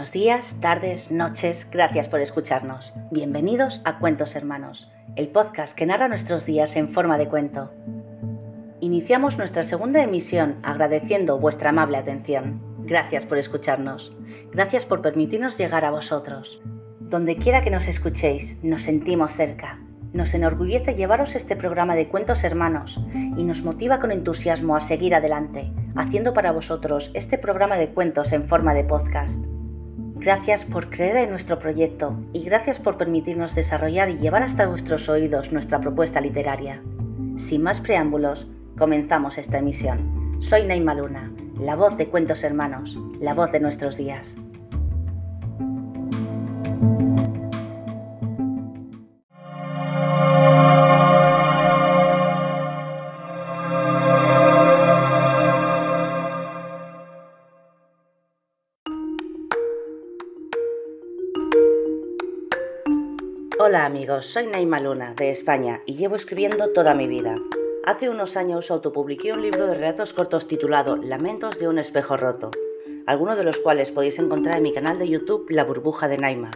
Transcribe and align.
Buenos 0.00 0.12
días, 0.12 0.54
tardes, 0.60 1.10
noches, 1.10 1.68
gracias 1.70 2.08
por 2.08 2.20
escucharnos. 2.20 2.90
Bienvenidos 3.10 3.82
a 3.84 3.98
Cuentos 3.98 4.34
Hermanos, 4.34 4.90
el 5.14 5.28
podcast 5.28 5.76
que 5.76 5.84
narra 5.84 6.08
nuestros 6.08 6.46
días 6.46 6.74
en 6.76 6.88
forma 6.88 7.18
de 7.18 7.28
cuento. 7.28 7.70
Iniciamos 8.80 9.36
nuestra 9.36 9.62
segunda 9.62 10.02
emisión 10.02 10.56
agradeciendo 10.62 11.38
vuestra 11.38 11.68
amable 11.68 11.98
atención. 11.98 12.62
Gracias 12.86 13.26
por 13.26 13.36
escucharnos. 13.36 14.10
Gracias 14.52 14.86
por 14.86 15.02
permitirnos 15.02 15.58
llegar 15.58 15.84
a 15.84 15.90
vosotros. 15.90 16.62
Donde 16.98 17.36
quiera 17.36 17.60
que 17.60 17.70
nos 17.70 17.86
escuchéis, 17.86 18.56
nos 18.62 18.80
sentimos 18.80 19.34
cerca. 19.34 19.80
Nos 20.14 20.32
enorgullece 20.32 20.94
llevaros 20.94 21.34
este 21.34 21.56
programa 21.56 21.94
de 21.94 22.08
cuentos 22.08 22.42
hermanos 22.42 22.98
y 23.12 23.44
nos 23.44 23.62
motiva 23.62 24.00
con 24.00 24.12
entusiasmo 24.12 24.76
a 24.76 24.80
seguir 24.80 25.14
adelante, 25.14 25.70
haciendo 25.94 26.32
para 26.32 26.52
vosotros 26.52 27.10
este 27.12 27.36
programa 27.36 27.76
de 27.76 27.90
cuentos 27.90 28.32
en 28.32 28.48
forma 28.48 28.72
de 28.72 28.84
podcast. 28.84 29.44
Gracias 30.20 30.66
por 30.66 30.90
creer 30.90 31.16
en 31.16 31.30
nuestro 31.30 31.58
proyecto 31.58 32.14
y 32.34 32.44
gracias 32.44 32.78
por 32.78 32.98
permitirnos 32.98 33.54
desarrollar 33.54 34.10
y 34.10 34.18
llevar 34.18 34.42
hasta 34.42 34.66
vuestros 34.66 35.08
oídos 35.08 35.50
nuestra 35.50 35.80
propuesta 35.80 36.20
literaria. 36.20 36.82
Sin 37.38 37.62
más 37.62 37.80
preámbulos, 37.80 38.46
comenzamos 38.76 39.38
esta 39.38 39.56
emisión. 39.56 40.36
Soy 40.38 40.66
Naima 40.66 40.92
Luna, 40.94 41.32
la 41.58 41.74
voz 41.74 41.96
de 41.96 42.08
Cuentos 42.08 42.44
Hermanos, 42.44 42.98
la 43.18 43.32
voz 43.32 43.50
de 43.50 43.60
nuestros 43.60 43.96
días. 43.96 44.36
Hola 63.70 63.84
amigos, 63.84 64.26
soy 64.26 64.48
Naima 64.48 64.80
Luna, 64.80 65.14
de 65.14 65.30
España, 65.30 65.80
y 65.86 65.94
llevo 65.94 66.16
escribiendo 66.16 66.70
toda 66.70 66.92
mi 66.92 67.06
vida. 67.06 67.36
Hace 67.84 68.10
unos 68.10 68.36
años 68.36 68.68
autopubliqué 68.68 69.32
un 69.32 69.42
libro 69.42 69.68
de 69.68 69.74
relatos 69.74 70.12
cortos 70.12 70.48
titulado 70.48 70.96
Lamentos 70.96 71.56
de 71.60 71.68
un 71.68 71.78
espejo 71.78 72.16
roto, 72.16 72.50
algunos 73.06 73.36
de 73.36 73.44
los 73.44 73.58
cuales 73.58 73.92
podéis 73.92 74.18
encontrar 74.18 74.56
en 74.56 74.64
mi 74.64 74.72
canal 74.72 74.98
de 74.98 75.08
YouTube 75.08 75.46
La 75.50 75.62
burbuja 75.62 76.08
de 76.08 76.18
Naima. 76.18 76.50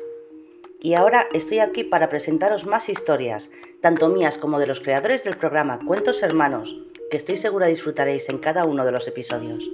Y 0.81 0.95
ahora 0.95 1.29
estoy 1.33 1.61
aquí 1.61 1.85
para 1.85 2.09
presentaros 2.09 2.67
más 2.67 2.89
historias, 2.89 3.49
tanto 3.81 4.09
mías 4.09 4.37
como 4.37 4.59
de 4.59 4.67
los 4.67 4.81
creadores 4.81 5.23
del 5.23 5.37
programa 5.37 5.79
Cuentos 5.87 6.21
Hermanos, 6.21 6.77
que 7.13 7.19
estoy 7.19 7.37
segura 7.37 7.69
disfrutaréis 7.69 8.29
en 8.29 8.39
cada 8.39 8.65
uno 8.65 8.85
de 8.85 8.91
los 8.91 9.07
episodios. 9.07 9.71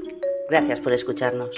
Gracias 0.51 0.79
por 0.81 0.93
escucharnos. 0.93 1.57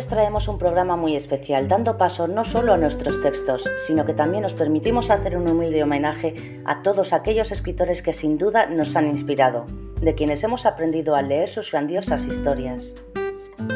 Os 0.00 0.06
traemos 0.06 0.48
un 0.48 0.56
programa 0.56 0.96
muy 0.96 1.14
especial, 1.14 1.68
dando 1.68 1.98
paso 1.98 2.26
no 2.26 2.42
solo 2.42 2.72
a 2.72 2.78
nuestros 2.78 3.20
textos, 3.20 3.68
sino 3.86 4.06
que 4.06 4.14
también 4.14 4.42
nos 4.42 4.54
permitimos 4.54 5.10
hacer 5.10 5.36
un 5.36 5.46
humilde 5.46 5.82
homenaje 5.82 6.62
a 6.64 6.80
todos 6.80 7.12
aquellos 7.12 7.52
escritores 7.52 8.00
que 8.00 8.14
sin 8.14 8.38
duda 8.38 8.64
nos 8.64 8.96
han 8.96 9.08
inspirado, 9.08 9.66
de 10.00 10.14
quienes 10.14 10.42
hemos 10.42 10.64
aprendido 10.64 11.16
a 11.16 11.20
leer 11.20 11.50
sus 11.50 11.70
grandiosas 11.70 12.24
historias. 12.24 12.94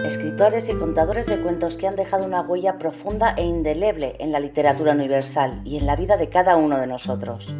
Escritores 0.06 0.70
y 0.70 0.72
contadores 0.72 1.26
de 1.26 1.42
cuentos 1.42 1.76
que 1.76 1.88
han 1.88 1.96
dejado 1.96 2.24
una 2.24 2.40
huella 2.40 2.78
profunda 2.78 3.34
e 3.36 3.44
indeleble 3.44 4.16
en 4.18 4.32
la 4.32 4.40
literatura 4.40 4.94
universal 4.94 5.60
y 5.66 5.76
en 5.76 5.84
la 5.84 5.94
vida 5.94 6.16
de 6.16 6.30
cada 6.30 6.56
uno 6.56 6.78
de 6.78 6.86
nosotros. 6.86 7.54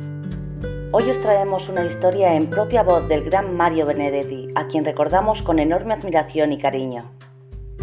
Hoy 0.91 1.11
os 1.11 1.19
traemos 1.19 1.69
una 1.69 1.85
historia 1.85 2.35
en 2.35 2.49
propia 2.49 2.83
voz 2.83 3.09
del 3.09 3.25
gran 3.25 3.55
Mario 3.55 3.85
Benedetti, 3.85 4.49
a 4.55 4.69
quien 4.69 4.87
recordamos 4.87 5.43
con 5.43 5.59
enorme 5.59 5.93
admiración 5.93 6.55
y 6.55 6.57
cariño. 6.57 7.11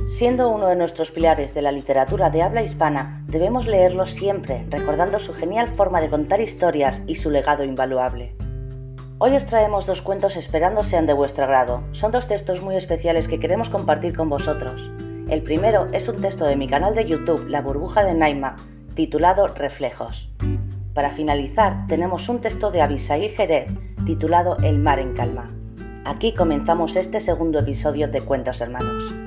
Siendo 0.07 0.49
uno 0.49 0.67
de 0.67 0.75
nuestros 0.75 1.11
pilares 1.11 1.53
de 1.53 1.61
la 1.61 1.71
literatura 1.71 2.29
de 2.29 2.41
habla 2.41 2.61
hispana, 2.61 3.23
debemos 3.27 3.65
leerlo 3.65 4.05
siempre, 4.05 4.65
recordando 4.69 5.19
su 5.19 5.33
genial 5.33 5.69
forma 5.69 6.01
de 6.01 6.09
contar 6.09 6.41
historias 6.41 7.01
y 7.07 7.15
su 7.15 7.31
legado 7.31 7.63
invaluable. 7.63 8.35
Hoy 9.17 9.35
os 9.35 9.45
traemos 9.45 9.85
dos 9.85 10.01
cuentos 10.01 10.35
esperando 10.35 10.83
sean 10.83 11.05
de 11.05 11.13
vuestro 11.13 11.43
agrado. 11.43 11.83
Son 11.91 12.11
dos 12.11 12.27
textos 12.27 12.61
muy 12.61 12.75
especiales 12.75 13.27
que 13.27 13.39
queremos 13.39 13.69
compartir 13.69 14.15
con 14.15 14.29
vosotros. 14.29 14.91
El 15.29 15.43
primero 15.43 15.87
es 15.93 16.07
un 16.07 16.19
texto 16.19 16.45
de 16.45 16.55
mi 16.55 16.67
canal 16.67 16.95
de 16.95 17.05
YouTube, 17.05 17.47
La 17.47 17.61
burbuja 17.61 18.03
de 18.03 18.13
Naima, 18.13 18.55
titulado 18.95 19.47
Reflejos. 19.47 20.29
Para 20.93 21.11
finalizar, 21.11 21.87
tenemos 21.87 22.27
un 22.29 22.41
texto 22.41 22.71
de 22.71 22.81
Abisaí 22.81 23.29
Jerez, 23.29 23.67
titulado 24.05 24.57
El 24.63 24.79
mar 24.79 24.99
en 24.99 25.13
calma. 25.13 25.51
Aquí 26.03 26.33
comenzamos 26.33 26.95
este 26.95 27.19
segundo 27.19 27.59
episodio 27.59 28.07
de 28.07 28.21
Cuentos 28.21 28.59
Hermanos. 28.59 29.20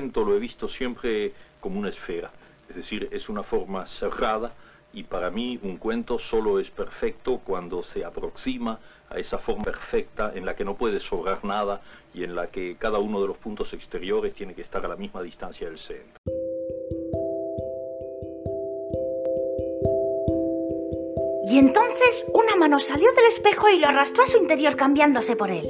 Lo 0.00 0.34
he 0.34 0.38
visto 0.38 0.68
siempre 0.68 1.32
como 1.60 1.78
una 1.78 1.88
esfera, 1.88 2.30
es 2.68 2.76
decir, 2.76 3.08
es 3.10 3.28
una 3.28 3.42
forma 3.42 3.86
cerrada 3.86 4.52
y 4.92 5.02
para 5.02 5.30
mí 5.30 5.58
un 5.62 5.76
cuento 5.76 6.18
solo 6.18 6.58
es 6.58 6.70
perfecto 6.70 7.40
cuando 7.44 7.82
se 7.82 8.04
aproxima 8.04 8.78
a 9.10 9.18
esa 9.18 9.38
forma 9.38 9.64
perfecta 9.64 10.32
en 10.34 10.46
la 10.46 10.54
que 10.54 10.64
no 10.64 10.74
puede 10.74 11.00
sobrar 11.00 11.44
nada 11.44 11.80
y 12.14 12.24
en 12.24 12.34
la 12.34 12.46
que 12.46 12.76
cada 12.78 12.98
uno 12.98 13.20
de 13.20 13.28
los 13.28 13.36
puntos 13.36 13.72
exteriores 13.72 14.34
tiene 14.34 14.54
que 14.54 14.62
estar 14.62 14.84
a 14.84 14.88
la 14.88 14.96
misma 14.96 15.22
distancia 15.22 15.68
del 15.68 15.78
centro. 15.78 16.20
Y 21.50 21.58
entonces 21.58 22.24
una 22.34 22.56
mano 22.56 22.78
salió 22.78 23.10
del 23.12 23.24
espejo 23.26 23.68
y 23.70 23.78
lo 23.78 23.88
arrastró 23.88 24.24
a 24.24 24.26
su 24.26 24.36
interior 24.36 24.76
cambiándose 24.76 25.34
por 25.34 25.50
él. 25.50 25.66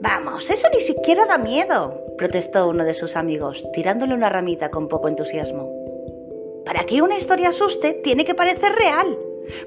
Vamos, 0.00 0.48
eso 0.50 0.68
ni 0.72 0.80
siquiera 0.80 1.26
da 1.26 1.36
miedo, 1.38 2.05
protestó 2.16 2.68
uno 2.68 2.84
de 2.84 2.94
sus 2.94 3.16
amigos, 3.16 3.64
tirándole 3.72 4.14
una 4.14 4.28
ramita 4.28 4.70
con 4.70 4.88
poco 4.88 5.08
entusiasmo. 5.08 5.72
Para 6.64 6.84
que 6.84 7.02
una 7.02 7.16
historia 7.16 7.48
asuste, 7.48 7.92
tiene 7.92 8.24
que 8.24 8.34
parecer 8.34 8.72
real, 8.72 9.18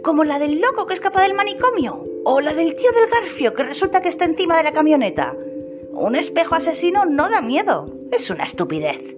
como 0.02 0.24
la 0.24 0.40
del 0.40 0.60
loco 0.60 0.86
que 0.86 0.94
escapa 0.94 1.24
del 1.24 1.34
manicomio, 1.34 2.06
o 2.26 2.42
la 2.42 2.54
del 2.54 2.76
tío 2.76 2.92
del 2.92 3.10
garfio 3.10 3.54
que 3.54 3.64
resulta 3.64 4.02
que 4.02 4.10
está 4.10 4.26
encima 4.26 4.58
de 4.58 4.64
la 4.64 4.74
camioneta. 4.74 5.36
Un 5.92 6.16
espejo 6.16 6.56
asesino 6.56 7.06
no 7.06 7.30
da 7.30 7.42
miedo, 7.42 7.86
es 8.12 8.30
una 8.30 8.44
estupidez. 8.44 9.16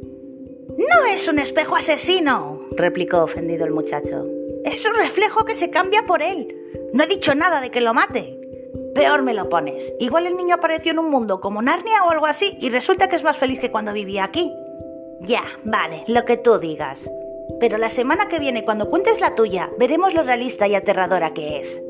No 0.78 1.06
es 1.06 1.28
un 1.28 1.40
espejo 1.40 1.76
asesino, 1.76 2.62
replicó 2.72 3.24
ofendido 3.24 3.66
el 3.66 3.72
muchacho. 3.72 4.26
Es 4.64 4.86
un 4.86 4.96
reflejo 4.96 5.46
que 5.46 5.56
se 5.56 5.70
cambia 5.70 6.06
por 6.06 6.22
él. 6.22 6.56
No 6.94 7.04
he 7.04 7.08
dicho 7.08 7.36
nada 7.36 7.62
de 7.62 7.72
que 7.72 7.82
lo 7.82 7.94
mate. 7.94 8.41
Peor 8.94 9.22
me 9.24 9.34
lo 9.34 9.50
pones. 9.50 9.94
Igual 10.00 10.28
el 10.28 10.36
niño 10.36 10.56
apareció 10.56 10.92
en 10.92 11.00
un 11.00 11.10
mundo 11.10 11.40
como 11.40 11.62
Narnia 11.62 12.04
o 12.06 12.12
algo 12.12 12.26
así 12.26 12.58
y 12.60 12.70
resulta 12.70 13.08
que 13.08 13.16
es 13.16 13.24
más 13.24 13.38
feliz 13.38 13.60
que 13.60 13.72
cuando 13.72 13.94
vivía 13.94 14.24
aquí. 14.24 14.54
Ya, 15.22 15.44
vale, 15.64 16.04
lo 16.08 16.26
que 16.26 16.38
tú 16.38 16.58
digas. 16.58 17.10
Pero 17.60 17.78
la 17.78 17.90
semana 17.90 18.28
que 18.28 18.40
viene, 18.40 18.66
cuando 18.66 18.90
cuentes 18.90 19.22
la 19.22 19.36
tuya, 19.36 19.70
veremos 19.78 20.14
lo 20.14 20.24
realista 20.24 20.68
y 20.68 20.76
aterradora 20.76 21.34
que 21.34 21.60
es. 21.60 21.82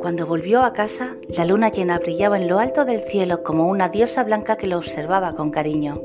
Cuando 0.00 0.26
volvió 0.26 0.62
a 0.62 0.72
casa, 0.72 1.16
la 1.28 1.44
luna 1.44 1.70
llena 1.70 1.98
brillaba 1.98 2.38
en 2.38 2.48
lo 2.48 2.58
alto 2.58 2.84
del 2.84 3.00
cielo 3.00 3.42
como 3.42 3.68
una 3.68 3.90
diosa 3.90 4.24
blanca 4.24 4.56
que 4.56 4.66
lo 4.66 4.78
observaba 4.78 5.34
con 5.34 5.50
cariño. 5.50 6.00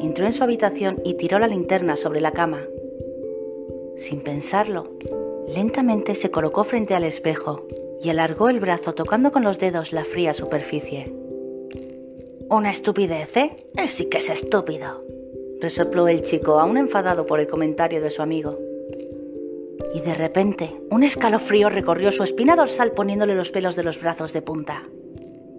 Entró 0.00 0.26
en 0.26 0.32
su 0.32 0.42
habitación 0.42 1.00
y 1.04 1.14
tiró 1.14 1.38
la 1.38 1.46
linterna 1.46 1.96
sobre 1.96 2.20
la 2.20 2.32
cama. 2.32 2.66
Sin 3.96 4.22
pensarlo, 4.22 4.90
lentamente 5.54 6.14
se 6.14 6.30
colocó 6.30 6.64
frente 6.64 6.94
al 6.94 7.04
espejo 7.04 7.66
y 8.02 8.10
alargó 8.10 8.48
el 8.48 8.60
brazo 8.60 8.94
tocando 8.94 9.32
con 9.32 9.42
los 9.42 9.58
dedos 9.58 9.92
la 9.92 10.04
fría 10.04 10.34
superficie. 10.34 11.12
Una 12.50 12.70
estupidez, 12.70 13.36
¿eh? 13.36 13.56
Sí 13.86 14.08
que 14.08 14.18
es 14.18 14.30
estúpido, 14.30 15.04
resopló 15.60 16.08
el 16.08 16.22
chico, 16.22 16.58
aún 16.58 16.78
enfadado 16.78 17.26
por 17.26 17.40
el 17.40 17.46
comentario 17.46 18.00
de 18.00 18.10
su 18.10 18.22
amigo. 18.22 18.58
Y 19.94 20.00
de 20.00 20.14
repente, 20.14 20.80
un 20.90 21.02
escalofrío 21.02 21.70
recorrió 21.70 22.12
su 22.12 22.22
espina 22.22 22.56
dorsal 22.56 22.92
poniéndole 22.92 23.34
los 23.34 23.50
pelos 23.50 23.76
de 23.76 23.82
los 23.82 24.00
brazos 24.00 24.32
de 24.32 24.42
punta. 24.42 24.84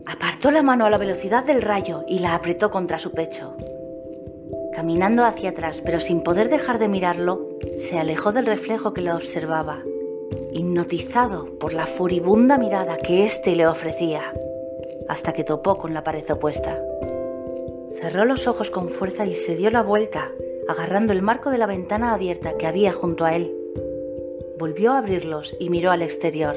Apartó 0.06 0.52
la 0.52 0.64
mano 0.64 0.86
a 0.86 0.90
la 0.90 0.98
velocidad 0.98 1.44
del 1.44 1.62
rayo 1.62 2.04
y 2.08 2.20
la 2.20 2.36
apretó 2.36 2.72
contra 2.72 2.98
su 2.98 3.12
pecho. 3.12 3.56
Caminando 4.74 5.26
hacia 5.26 5.52
atrás, 5.52 5.82
pero 5.84 6.00
sin 6.00 6.22
poder 6.22 6.50
dejar 6.50 6.80
de 6.80 6.88
mirarlo, 6.88 7.50
se 7.78 7.98
alejó 7.98 8.32
del 8.32 8.46
reflejo 8.46 8.94
que 8.94 9.02
lo 9.02 9.16
observaba 9.16 9.84
hipnotizado 10.52 11.46
por 11.60 11.74
la 11.74 11.86
furibunda 11.86 12.58
mirada 12.58 12.98
que 12.98 13.26
éste 13.26 13.56
le 13.56 13.68
ofrecía, 13.68 14.34
hasta 15.08 15.34
que 15.34 15.44
topó 15.44 15.78
con 15.78 15.94
la 15.94 16.04
pared 16.04 16.30
opuesta. 16.30 16.78
Cerró 18.00 18.26
los 18.26 18.48
ojos 18.48 18.72
con 18.72 18.90
fuerza 18.90 19.26
y 19.26 19.34
se 19.34 19.56
dio 19.56 19.70
la 19.70 19.82
vuelta, 19.82 20.32
agarrando 20.68 21.14
el 21.14 21.22
marco 21.22 21.50
de 21.50 21.58
la 21.58 21.66
ventana 21.66 22.14
abierta 22.14 22.58
que 22.58 22.68
había 22.68 22.94
junto 22.94 23.26
a 23.26 23.36
él. 23.36 23.54
Volvió 24.58 24.94
a 24.94 25.00
abrirlos 25.00 25.56
y 25.60 25.70
miró 25.70 25.92
al 25.92 26.02
exterior, 26.02 26.56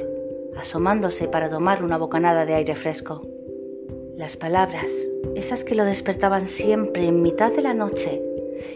asomándose 0.57 1.29
para 1.29 1.51
tomar 1.51 1.83
una 1.83 1.99
bocanada 1.99 2.47
de 2.47 2.55
aire 2.55 2.75
fresco. 2.75 3.23
Las 4.23 4.37
palabras, 4.37 4.87
esas 5.35 5.65
que 5.65 5.75
lo 5.75 5.85
despertaban 5.85 6.47
siempre 6.47 7.09
en 7.09 7.23
mitad 7.23 7.51
de 7.51 7.61
la 7.61 7.75
noche 7.75 8.23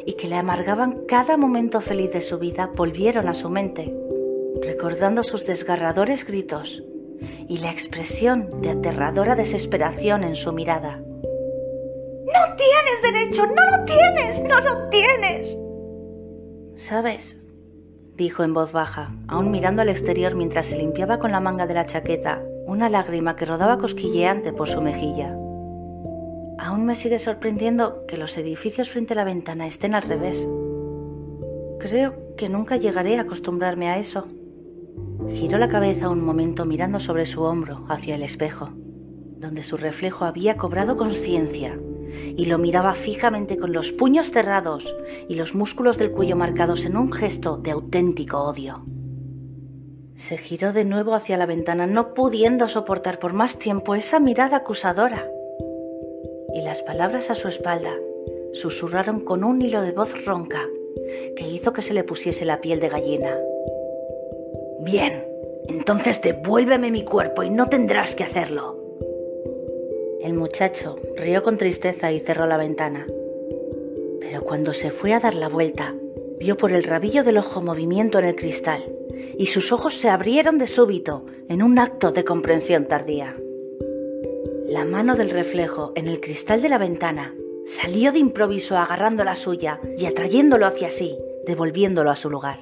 y 0.04 0.14
que 0.14 0.26
le 0.26 0.34
amargaban 0.34 1.06
cada 1.06 1.36
momento 1.36 1.80
feliz 1.80 2.12
de 2.12 2.20
su 2.20 2.40
vida, 2.40 2.68
volvieron 2.74 3.28
a 3.28 3.32
su 3.32 3.48
mente, 3.48 3.94
recordando 4.60 5.22
sus 5.22 5.46
desgarradores 5.46 6.26
gritos 6.26 6.82
y 7.48 7.58
la 7.58 7.70
expresión 7.70 8.60
de 8.60 8.70
aterradora 8.70 9.36
desesperación 9.36 10.24
en 10.24 10.34
su 10.34 10.52
mirada. 10.52 10.96
No 10.96 12.56
tienes 12.56 13.02
derecho, 13.04 13.46
no 13.46 13.76
lo 13.76 13.84
tienes, 13.84 14.40
no 14.40 14.60
lo 14.60 14.88
tienes. 14.88 15.56
¿Sabes? 16.74 17.36
Dijo 18.16 18.42
en 18.42 18.54
voz 18.54 18.72
baja, 18.72 19.10
aún 19.28 19.50
mirando 19.50 19.82
al 19.82 19.88
exterior 19.88 20.34
mientras 20.34 20.66
se 20.66 20.78
limpiaba 20.78 21.18
con 21.18 21.32
la 21.32 21.40
manga 21.40 21.66
de 21.66 21.74
la 21.74 21.86
chaqueta 21.86 22.42
una 22.66 22.88
lágrima 22.88 23.36
que 23.36 23.44
rodaba 23.44 23.78
cosquilleante 23.78 24.52
por 24.52 24.68
su 24.68 24.80
mejilla. 24.80 25.36
Aún 26.58 26.84
me 26.84 26.94
sigue 26.94 27.18
sorprendiendo 27.18 28.06
que 28.06 28.16
los 28.16 28.36
edificios 28.38 28.90
frente 28.90 29.12
a 29.12 29.16
la 29.16 29.24
ventana 29.24 29.66
estén 29.66 29.94
al 29.94 30.02
revés. 30.02 30.48
Creo 31.78 32.14
que 32.36 32.48
nunca 32.48 32.76
llegaré 32.76 33.18
a 33.18 33.22
acostumbrarme 33.22 33.88
a 33.88 33.98
eso. 33.98 34.26
Giró 35.30 35.58
la 35.58 35.68
cabeza 35.68 36.08
un 36.08 36.24
momento 36.24 36.64
mirando 36.64 36.98
sobre 36.98 37.26
su 37.26 37.42
hombro 37.42 37.84
hacia 37.88 38.16
el 38.16 38.22
espejo, 38.22 38.70
donde 39.38 39.62
su 39.62 39.76
reflejo 39.76 40.24
había 40.24 40.56
cobrado 40.56 40.96
conciencia 40.96 41.78
y 42.36 42.46
lo 42.46 42.58
miraba 42.58 42.94
fijamente 42.94 43.56
con 43.56 43.72
los 43.72 43.92
puños 43.92 44.30
cerrados 44.30 44.94
y 45.28 45.34
los 45.34 45.54
músculos 45.54 45.98
del 45.98 46.10
cuello 46.10 46.36
marcados 46.36 46.84
en 46.84 46.96
un 46.96 47.12
gesto 47.12 47.56
de 47.56 47.72
auténtico 47.72 48.38
odio. 48.38 48.84
Se 50.16 50.38
giró 50.38 50.72
de 50.72 50.84
nuevo 50.84 51.14
hacia 51.14 51.36
la 51.36 51.46
ventana, 51.46 51.86
no 51.86 52.14
pudiendo 52.14 52.68
soportar 52.68 53.18
por 53.18 53.34
más 53.34 53.58
tiempo 53.58 53.94
esa 53.94 54.18
mirada 54.18 54.58
acusadora. 54.58 55.28
Y 56.54 56.62
las 56.62 56.82
palabras 56.82 57.30
a 57.30 57.34
su 57.34 57.48
espalda 57.48 57.92
susurraron 58.54 59.20
con 59.20 59.44
un 59.44 59.60
hilo 59.60 59.82
de 59.82 59.92
voz 59.92 60.24
ronca 60.24 60.62
que 61.36 61.46
hizo 61.46 61.72
que 61.74 61.82
se 61.82 61.92
le 61.92 62.04
pusiese 62.04 62.46
la 62.46 62.62
piel 62.62 62.80
de 62.80 62.88
gallina. 62.88 63.36
Bien, 64.80 65.24
entonces 65.68 66.22
devuélveme 66.22 66.90
mi 66.90 67.04
cuerpo 67.04 67.42
y 67.42 67.50
no 67.50 67.68
tendrás 67.68 68.14
que 68.14 68.24
hacerlo. 68.24 68.75
El 70.20 70.34
muchacho 70.34 70.96
rió 71.16 71.42
con 71.42 71.58
tristeza 71.58 72.10
y 72.10 72.20
cerró 72.20 72.46
la 72.46 72.56
ventana. 72.56 73.06
Pero 74.20 74.42
cuando 74.42 74.72
se 74.72 74.90
fue 74.90 75.12
a 75.12 75.20
dar 75.20 75.34
la 75.34 75.48
vuelta, 75.48 75.94
vio 76.38 76.56
por 76.56 76.72
el 76.72 76.82
rabillo 76.82 77.22
del 77.22 77.38
ojo 77.38 77.60
movimiento 77.60 78.18
en 78.18 78.24
el 78.24 78.34
cristal 78.34 78.84
y 79.38 79.46
sus 79.46 79.72
ojos 79.72 79.94
se 79.94 80.08
abrieron 80.08 80.58
de 80.58 80.66
súbito 80.66 81.26
en 81.48 81.62
un 81.62 81.78
acto 81.78 82.10
de 82.10 82.24
comprensión 82.24 82.86
tardía. 82.86 83.36
La 84.66 84.84
mano 84.84 85.14
del 85.14 85.30
reflejo 85.30 85.92
en 85.94 86.08
el 86.08 86.20
cristal 86.20 86.62
de 86.62 86.70
la 86.70 86.78
ventana 86.78 87.34
salió 87.66 88.10
de 88.10 88.18
improviso 88.18 88.76
agarrando 88.76 89.22
la 89.22 89.36
suya 89.36 89.80
y 89.96 90.06
atrayéndolo 90.06 90.66
hacia 90.66 90.90
sí, 90.90 91.16
devolviéndolo 91.46 92.10
a 92.10 92.16
su 92.16 92.30
lugar. 92.30 92.58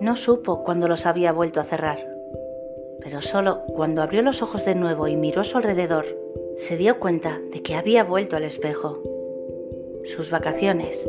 No 0.00 0.16
supo 0.16 0.62
cuándo 0.62 0.88
los 0.88 1.04
había 1.04 1.32
vuelto 1.32 1.60
a 1.60 1.64
cerrar 1.64 2.15
pero 3.06 3.22
solo 3.22 3.62
cuando 3.68 4.02
abrió 4.02 4.20
los 4.20 4.42
ojos 4.42 4.64
de 4.64 4.74
nuevo 4.74 5.06
y 5.06 5.14
miró 5.14 5.42
a 5.42 5.44
su 5.44 5.56
alrededor, 5.56 6.06
se 6.56 6.76
dio 6.76 6.98
cuenta 6.98 7.40
de 7.52 7.62
que 7.62 7.76
había 7.76 8.02
vuelto 8.02 8.34
al 8.34 8.42
espejo. 8.42 9.00
Sus 10.04 10.32
vacaciones, 10.32 11.08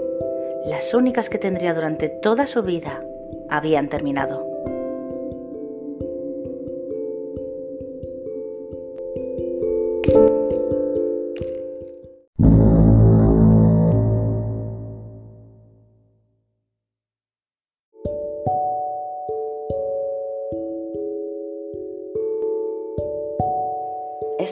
las 0.67 0.93
únicas 0.93 1.27
que 1.27 1.39
tendría 1.39 1.73
durante 1.73 2.09
toda 2.09 2.45
su 2.45 2.61
vida, 2.61 3.03
habían 3.49 3.89
terminado. 3.89 4.45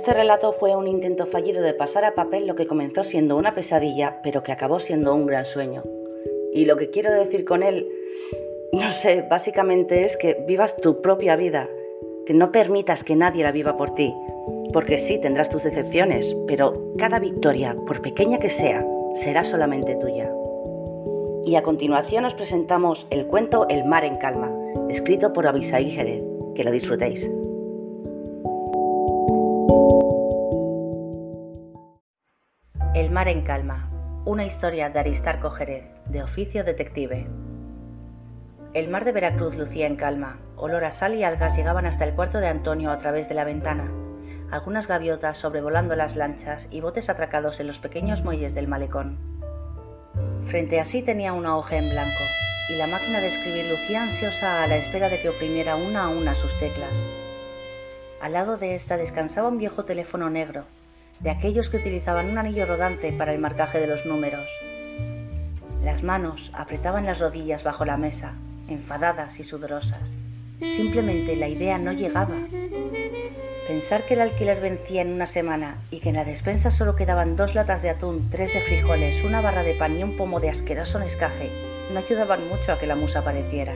Este 0.05 0.19
relato 0.19 0.51
fue 0.51 0.75
un 0.75 0.87
intento 0.87 1.25
fallido 1.25 1.63
de 1.63 1.73
pasar 1.73 2.05
a 2.05 2.13
papel 2.13 2.45
lo 2.45 2.53
que 2.53 2.67
comenzó 2.67 3.03
siendo 3.03 3.37
una 3.37 3.55
pesadilla, 3.55 4.19
pero 4.21 4.43
que 4.43 4.51
acabó 4.51 4.79
siendo 4.79 5.15
un 5.15 5.25
gran 5.25 5.47
sueño. 5.47 5.81
Y 6.53 6.65
lo 6.65 6.77
que 6.77 6.91
quiero 6.91 7.11
decir 7.11 7.43
con 7.43 7.63
él, 7.63 7.89
no 8.71 8.91
sé, 8.91 9.25
básicamente 9.27 10.05
es 10.05 10.15
que 10.15 10.37
vivas 10.47 10.77
tu 10.77 11.01
propia 11.01 11.35
vida, 11.35 11.67
que 12.27 12.35
no 12.35 12.51
permitas 12.51 13.03
que 13.03 13.15
nadie 13.15 13.41
la 13.41 13.51
viva 13.51 13.77
por 13.77 13.95
ti, 13.95 14.13
porque 14.71 14.99
sí 14.99 15.17
tendrás 15.17 15.49
tus 15.49 15.63
decepciones, 15.63 16.37
pero 16.45 16.93
cada 16.99 17.17
victoria, 17.17 17.75
por 17.87 18.03
pequeña 18.03 18.37
que 18.37 18.49
sea, 18.49 18.85
será 19.15 19.43
solamente 19.43 19.95
tuya. 19.95 20.31
Y 21.45 21.55
a 21.55 21.63
continuación 21.63 22.25
os 22.25 22.35
presentamos 22.35 23.07
el 23.09 23.25
cuento 23.25 23.65
El 23.69 23.85
mar 23.85 24.05
en 24.05 24.17
calma, 24.17 24.51
escrito 24.87 25.33
por 25.33 25.47
Abisaí 25.47 25.89
Jerez. 25.89 26.21
Que 26.53 26.63
lo 26.63 26.69
disfrutéis. 26.69 27.27
El 32.95 33.11
mar 33.11 33.27
en 33.27 33.41
calma. 33.41 33.89
Una 34.25 34.45
historia 34.45 34.89
de 34.89 34.99
Aristarco 34.99 35.49
Jerez, 35.49 35.83
de 36.05 36.23
oficio 36.23 36.63
detective. 36.63 37.27
El 38.73 38.87
mar 38.87 39.05
de 39.05 39.11
Veracruz 39.11 39.55
lucía 39.55 39.85
en 39.85 39.95
calma. 39.95 40.39
Olor 40.55 40.85
a 40.85 40.91
sal 40.91 41.13
y 41.13 41.23
algas 41.23 41.57
llegaban 41.57 41.85
hasta 41.85 42.05
el 42.05 42.13
cuarto 42.13 42.39
de 42.39 42.47
Antonio 42.47 42.91
a 42.91 42.99
través 42.99 43.27
de 43.27 43.35
la 43.35 43.43
ventana. 43.43 43.91
Algunas 44.51 44.87
gaviotas 44.87 45.37
sobrevolando 45.37 45.95
las 45.95 46.15
lanchas 46.15 46.67
y 46.71 46.81
botes 46.81 47.09
atracados 47.09 47.59
en 47.59 47.67
los 47.67 47.79
pequeños 47.79 48.23
muelles 48.23 48.55
del 48.55 48.67
malecón. 48.67 49.17
Frente 50.45 50.79
a 50.79 50.85
sí 50.85 51.01
tenía 51.01 51.33
una 51.33 51.57
hoja 51.57 51.77
en 51.77 51.89
blanco, 51.89 52.23
y 52.69 52.77
la 52.77 52.87
máquina 52.87 53.19
de 53.19 53.27
escribir 53.27 53.69
lucía 53.69 54.03
ansiosa 54.03 54.63
a 54.63 54.67
la 54.67 54.77
espera 54.77 55.09
de 55.09 55.19
que 55.21 55.29
oprimiera 55.29 55.75
una 55.75 56.05
a 56.05 56.09
una 56.09 56.35
sus 56.35 56.57
teclas. 56.59 57.24
Al 58.25 58.33
lado 58.33 58.57
de 58.57 58.73
esta 58.73 58.97
descansaba 58.97 59.49
un 59.49 59.59
viejo 59.59 59.85
teléfono 59.85 60.31
negro, 60.31 60.63
de 61.19 61.29
aquellos 61.29 61.69
que 61.69 61.77
utilizaban 61.77 62.27
un 62.27 62.39
anillo 62.39 62.65
rodante 62.65 63.13
para 63.13 63.31
el 63.31 63.37
marcaje 63.37 63.79
de 63.79 63.85
los 63.85 64.03
números. 64.07 64.47
Las 65.83 66.01
manos 66.01 66.49
apretaban 66.55 67.05
las 67.05 67.19
rodillas 67.19 67.63
bajo 67.63 67.85
la 67.85 67.97
mesa, 67.97 68.33
enfadadas 68.67 69.39
y 69.39 69.43
sudorosas. 69.43 70.09
Simplemente 70.59 71.35
la 71.35 71.49
idea 71.49 71.77
no 71.77 71.91
llegaba. 71.91 72.35
Pensar 73.67 74.07
que 74.07 74.15
el 74.15 74.21
alquiler 74.21 74.59
vencía 74.59 75.03
en 75.03 75.13
una 75.13 75.27
semana 75.27 75.77
y 75.91 75.99
que 75.99 76.09
en 76.09 76.15
la 76.15 76.25
despensa 76.25 76.71
solo 76.71 76.95
quedaban 76.95 77.35
dos 77.35 77.53
latas 77.53 77.83
de 77.83 77.91
atún, 77.91 78.31
tres 78.31 78.55
de 78.55 78.61
frijoles, 78.61 79.23
una 79.23 79.41
barra 79.41 79.61
de 79.61 79.75
pan 79.75 79.99
y 79.99 80.03
un 80.03 80.17
pomo 80.17 80.39
de 80.39 80.49
asqueroso 80.49 80.97
Nescafé 80.97 81.51
no 81.93 81.99
ayudaban 81.99 82.49
mucho 82.49 82.71
a 82.71 82.79
que 82.79 82.87
la 82.87 82.95
musa 82.95 83.19
apareciera. 83.19 83.75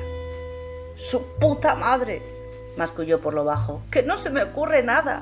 ¡Su 0.95 1.21
puta 1.39 1.75
madre! 1.75 2.38
Masculló 2.79 3.19
por 3.19 3.35
lo 3.35 3.43
bajo. 3.43 3.83
¡Que 3.91 4.01
no 4.01 4.17
se 4.17 4.31
me 4.31 4.41
ocurre 4.41 4.81
nada! 4.81 5.21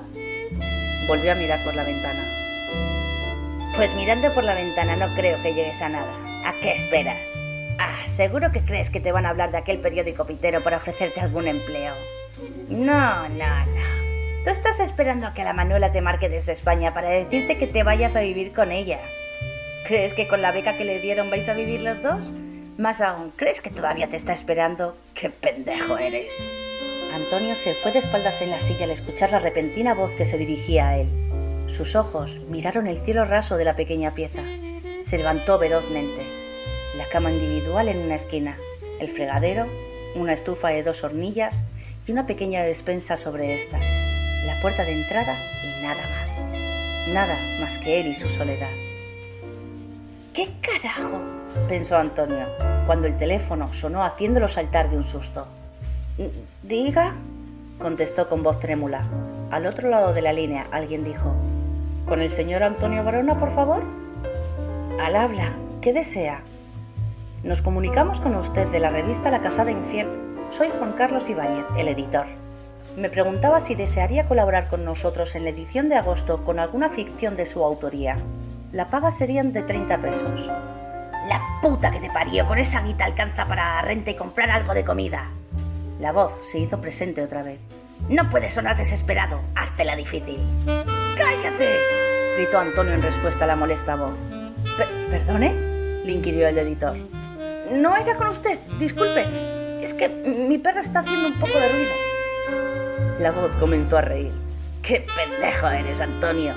Volvió 1.08 1.32
a 1.32 1.36
mirar 1.36 1.60
por 1.66 1.76
la 1.76 1.84
ventana. 1.84 2.24
Pues 3.76 3.94
mirando 3.96 4.32
por 4.34 4.44
la 4.44 4.54
ventana 4.54 4.96
no 4.96 5.08
creo 5.16 5.42
que 5.42 5.54
llegues 5.54 5.82
a 5.82 5.90
nada. 5.90 6.14
¿A 6.46 6.54
qué 6.54 6.72
esperas? 6.72 7.18
Ah, 7.80 8.08
seguro 8.08 8.52
que 8.52 8.62
crees 8.62 8.90
que 8.90 9.00
te 9.00 9.12
van 9.12 9.26
a 9.26 9.30
hablar 9.30 9.52
de 9.52 9.58
aquel 9.58 9.80
periódico 9.80 10.26
pitero 10.26 10.62
para 10.62 10.78
ofrecerte 10.78 11.20
algún 11.20 11.48
empleo. 11.48 11.94
No, 12.70 13.28
no, 13.30 13.66
no. 13.66 14.44
Tú 14.44 14.52
estás 14.52 14.80
esperando 14.80 15.28
a 15.28 15.34
que 15.34 15.44
la 15.44 15.54
Manuela 15.54 15.92
te 15.92 16.02
marque 16.02 16.30
desde 16.30 16.54
España 16.54 16.94
para 16.94 17.10
decirte 17.10 17.58
que 17.58 17.68
te 17.68 17.84
vayas 17.84 18.16
a 18.16 18.22
vivir 18.22 18.54
con 18.54 18.72
ella. 18.72 19.00
¿Crees 19.88 20.14
que 20.14 20.28
con 20.28 20.42
la 20.42 20.52
beca 20.52 20.78
que 20.78 20.86
le 20.86 21.00
dieron 21.00 21.30
vais 21.32 21.50
a 21.50 21.54
vivir 21.54 21.82
los 21.82 22.02
dos? 22.04 22.20
Más 22.78 23.02
aún, 23.02 23.32
¿crees 23.36 23.62
que 23.62 23.72
todavía 23.72 24.10
te 24.10 24.18
está 24.18 24.34
esperando? 24.34 24.96
¡Qué 25.16 25.32
pendejo 25.32 25.98
eres! 25.98 26.32
Antonio 27.18 27.56
se 27.56 27.74
fue 27.74 27.92
de 27.92 27.98
espaldas 27.98 28.44
en 28.44 28.52
la 28.52 28.60
silla 28.60 28.86
al 28.86 28.92
escuchar 28.92 29.32
la 29.32 29.40
repentina 29.40 29.96
voz 29.96 30.12
que 30.12 30.24
se 30.24 30.38
dirigía 30.38 30.90
a 30.90 30.98
él. 31.00 31.08
Sus 31.76 31.96
ojos 31.96 32.30
miraron 32.48 32.86
el 32.86 33.04
cielo 33.06 33.26
raso 33.26 33.58
de 33.58 33.66
la 33.66 33.76
pequeña 33.76 34.14
pieza. 34.14 34.44
Se 35.04 35.18
levantó 35.18 35.58
velozmente. 35.58 36.22
La 36.96 37.06
cama 37.06 37.32
individual 37.32 37.88
en 37.88 37.98
una 37.98 38.16
esquina, 38.16 38.56
el 39.00 39.10
fregadero, 39.10 39.66
una 40.14 40.34
estufa 40.34 40.68
de 40.70 40.84
dos 40.84 41.04
hornillas 41.04 41.56
y 42.06 42.12
una 42.12 42.28
pequeña 42.28 42.62
despensa 42.62 43.18
sobre 43.18 43.56
esta, 43.56 43.80
la 43.80 44.62
puerta 44.62 44.86
de 44.86 44.94
entrada 44.94 45.36
y 45.64 45.82
nada 45.82 46.04
más. 46.04 47.14
Nada 47.16 47.36
más 47.62 47.80
que 47.80 48.00
él 48.00 48.08
y 48.10 48.16
su 48.16 48.28
soledad. 48.28 48.70
¿Qué 50.36 50.50
carajo? 50.62 51.20
pensó 51.68 51.98
Antonio. 51.98 52.46
cuando 52.86 53.08
el 53.08 53.18
teléfono 53.18 53.74
sonó 53.74 54.06
haciéndolo 54.06 54.48
saltar 54.48 54.92
de 54.92 54.98
un 54.98 55.04
susto. 55.04 55.48
Diga, 56.64 57.14
contestó 57.78 58.28
con 58.28 58.42
voz 58.42 58.60
trémula. 58.60 59.04
Al 59.52 59.68
otro 59.68 59.88
lado 59.90 60.14
de 60.14 60.24
la 60.24 60.34
línea 60.34 60.66
alguien 60.72 61.04
dijo, 61.04 61.36
¿Con 62.08 62.22
el 62.22 62.32
señor 62.32 62.64
Antonio 62.64 63.04
Barona, 63.04 63.40
por 63.40 63.54
favor? 63.54 63.84
Al 65.00 65.16
habla, 65.16 65.54
¿qué 65.82 65.94
desea? 65.94 66.42
Nos 67.44 67.62
comunicamos 67.62 68.20
con 68.20 68.36
usted 68.36 68.66
de 68.70 68.80
la 68.80 68.90
revista 68.90 69.30
La 69.30 69.42
Casada 69.42 69.70
Infiel. 69.70 70.08
Soy 70.50 70.70
Juan 70.70 70.94
Carlos 70.94 71.30
Ibáñez, 71.30 71.66
el 71.78 71.88
editor. 71.90 72.26
Me 72.98 73.12
preguntaba 73.12 73.60
si 73.60 73.76
desearía 73.76 74.26
colaborar 74.26 74.70
con 74.70 74.84
nosotros 74.84 75.36
en 75.36 75.44
la 75.44 75.52
edición 75.52 75.88
de 75.88 75.98
agosto 75.98 76.44
con 76.44 76.58
alguna 76.58 76.90
ficción 76.90 77.38
de 77.38 77.46
su 77.46 77.64
autoría. 77.64 78.18
La 78.72 78.90
paga 78.90 79.12
serían 79.12 79.54
de 79.54 79.62
30 79.62 79.98
pesos. 80.00 80.48
La 80.48 81.42
puta 81.62 81.92
que 81.92 82.00
te 82.00 82.10
parió, 82.10 82.48
con 82.48 82.58
esa 82.58 82.82
guita 82.82 83.06
alcanza 83.06 83.46
para 83.46 83.84
renta 83.84 84.10
y 84.10 84.16
comprar 84.16 84.50
algo 84.50 84.74
de 84.74 84.84
comida. 84.84 85.30
La 86.00 86.12
voz 86.12 86.32
se 86.42 86.60
hizo 86.60 86.80
presente 86.80 87.24
otra 87.24 87.42
vez. 87.42 87.60
No 88.10 88.30
puedes 88.30 88.54
sonar 88.54 88.77
desesperado, 88.77 89.42
háztela 89.56 89.96
difícil. 89.96 90.39
¡Cállate! 91.18 91.80
gritó 92.38 92.60
Antonio 92.60 92.94
en 92.94 93.01
respuesta 93.01 93.46
a 93.46 93.48
la 93.48 93.56
molesta 93.56 93.96
voz. 93.96 94.13
¿Perdone? 95.10 95.54
le 96.06 96.12
inquirió 96.12 96.48
el 96.48 96.58
editor. 96.60 96.96
No 97.72 97.96
era 97.96 98.16
con 98.16 98.27
usted, 98.27 98.60
disculpe. 98.80 99.25
Es 99.84 99.94
que 99.94 100.08
mi 100.08 100.58
perro 100.60 100.82
está 100.82 101.00
haciendo 101.00 101.30
un 101.30 101.39
poco 101.39 101.58
de 101.60 101.70
ruido. 101.70 101.92
La 103.20 103.32
voz 103.32 103.51
comenzó 103.60 103.98
a 103.98 104.01
reír. 104.01 104.32
¡Qué 104.84 105.06
pendejo 105.16 105.68
eres, 105.68 106.00
Antonio! 106.00 106.54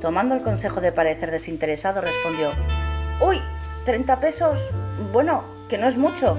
Tomando 0.00 0.36
el 0.36 0.42
consejo 0.42 0.80
de 0.80 0.92
parecer 0.92 1.30
desinteresado, 1.30 2.00
respondió: 2.00 2.50
¡Uy! 3.20 3.40
¿30 3.84 4.20
pesos? 4.20 4.58
Bueno, 5.12 5.44
que 5.68 5.78
no 5.78 5.88
es 5.88 5.98
mucho. 5.98 6.36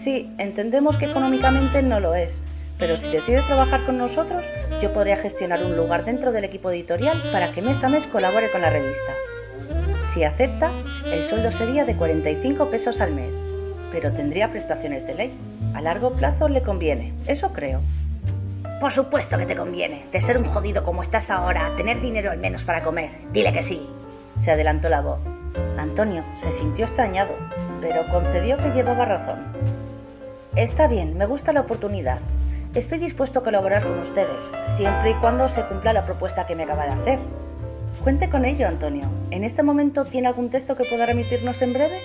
Sí, 0.00 0.32
entendemos 0.38 0.96
que 0.96 1.04
económicamente 1.04 1.82
no 1.82 2.00
lo 2.00 2.14
es, 2.14 2.40
pero 2.78 2.96
si 2.96 3.06
decide 3.10 3.42
trabajar 3.42 3.84
con 3.84 3.98
nosotros, 3.98 4.42
yo 4.80 4.94
podría 4.94 5.18
gestionar 5.18 5.62
un 5.62 5.76
lugar 5.76 6.06
dentro 6.06 6.32
del 6.32 6.44
equipo 6.44 6.70
editorial 6.70 7.22
para 7.30 7.52
que 7.52 7.60
mes 7.60 7.84
a 7.84 7.90
mes 7.90 8.06
colabore 8.06 8.50
con 8.50 8.62
la 8.62 8.70
revista. 8.70 9.12
Si 10.14 10.24
acepta, 10.24 10.70
el 11.04 11.22
sueldo 11.24 11.52
sería 11.52 11.84
de 11.84 11.96
45 11.96 12.70
pesos 12.70 12.98
al 13.02 13.12
mes, 13.12 13.34
pero 13.92 14.10
tendría 14.10 14.50
prestaciones 14.50 15.06
de 15.06 15.14
ley. 15.14 15.32
A 15.74 15.82
largo 15.82 16.12
plazo 16.14 16.48
le 16.48 16.62
conviene, 16.62 17.12
eso 17.26 17.52
creo. 17.52 17.82
Por 18.80 18.92
supuesto 18.92 19.36
que 19.36 19.44
te 19.44 19.54
conviene, 19.54 20.06
de 20.10 20.20
ser 20.22 20.38
un 20.38 20.46
jodido 20.46 20.82
como 20.82 21.02
estás 21.02 21.30
ahora, 21.30 21.76
tener 21.76 22.00
dinero 22.00 22.30
al 22.30 22.38
menos 22.38 22.64
para 22.64 22.80
comer. 22.80 23.10
Dile 23.34 23.52
que 23.52 23.62
sí. 23.62 23.86
Se 24.38 24.50
adelantó 24.50 24.88
la 24.88 25.02
voz. 25.02 25.20
Antonio 25.76 26.24
se 26.40 26.50
sintió 26.52 26.86
extrañado, 26.86 27.34
pero 27.82 28.06
concedió 28.10 28.56
que 28.56 28.70
llevaba 28.70 29.04
razón. 29.04 29.89
Está 30.56 30.88
bien, 30.88 31.16
me 31.16 31.26
gusta 31.26 31.52
la 31.52 31.60
oportunidad. 31.60 32.18
Estoy 32.74 32.98
dispuesto 32.98 33.38
a 33.38 33.44
colaborar 33.44 33.84
con 33.84 34.00
ustedes, 34.00 34.50
siempre 34.76 35.10
y 35.10 35.14
cuando 35.14 35.48
se 35.48 35.62
cumpla 35.62 35.92
la 35.92 36.04
propuesta 36.04 36.44
que 36.46 36.56
me 36.56 36.64
acaba 36.64 36.86
de 36.86 37.00
hacer. 37.00 37.18
Cuente 38.02 38.28
con 38.28 38.44
ello, 38.44 38.66
Antonio. 38.66 39.08
¿En 39.30 39.44
este 39.44 39.62
momento 39.62 40.04
tiene 40.06 40.26
algún 40.26 40.50
texto 40.50 40.76
que 40.76 40.82
pueda 40.84 41.06
remitirnos 41.06 41.62
en 41.62 41.72
breve? 41.72 41.98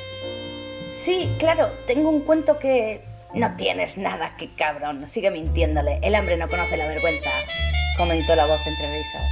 Sí, 0.94 1.28
claro, 1.40 1.70
tengo 1.88 2.10
un 2.10 2.22
cuento 2.22 2.60
que... 2.60 3.02
No 3.34 3.56
tienes 3.58 3.98
nada, 3.98 4.36
qué 4.38 4.50
cabrón. 4.56 5.10
Sigue 5.10 5.32
mintiéndole. 5.32 6.00
El 6.04 6.14
hambre 6.16 6.38
no 6.38 6.48
conoce 6.48 6.78
la 6.78 6.88
vergüenza. 6.88 7.32
Comentó 7.98 8.36
la 8.36 8.46
voz 8.46 8.62
entre 8.68 8.86
risas. 8.96 9.24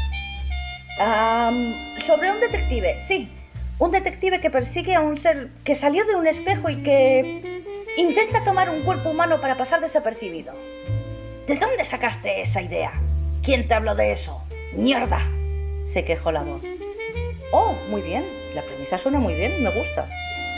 sobre 2.04 2.32
un 2.32 2.40
detective, 2.40 3.00
sí. 3.02 3.30
Un 3.78 3.92
detective 3.92 4.42
que 4.42 4.50
persigue 4.50 4.96
a 4.96 5.02
un 5.02 5.18
ser 5.18 5.50
que 5.64 5.76
salió 5.76 6.04
de 6.06 6.16
un 6.16 6.28
espejo 6.28 6.70
y 6.70 6.84
que 6.84 7.64
intenta 7.98 8.44
tomar 8.44 8.70
un 8.70 8.82
cuerpo 8.82 9.10
humano 9.10 9.40
para 9.40 9.58
pasar 9.58 9.82
desapercibido. 9.82 10.54
¿De 11.48 11.56
dónde 11.58 11.86
sacaste 11.86 12.42
esa 12.42 12.62
idea? 12.62 12.94
¿Quién 13.44 13.68
te 13.68 13.74
habló 13.74 13.96
de 13.96 14.12
eso? 14.14 14.42
¡Mierda! 14.74 15.28
se 15.86 16.04
quejó 16.06 16.32
la 16.32 16.42
voz. 16.42 16.62
Oh, 17.52 17.74
muy 17.90 18.02
bien. 18.02 18.26
La 18.56 18.64
premisa 18.64 18.98
suena 18.98 19.20
muy 19.20 19.36
bien, 19.36 19.64
me 19.64 19.70
gusta. 19.70 20.08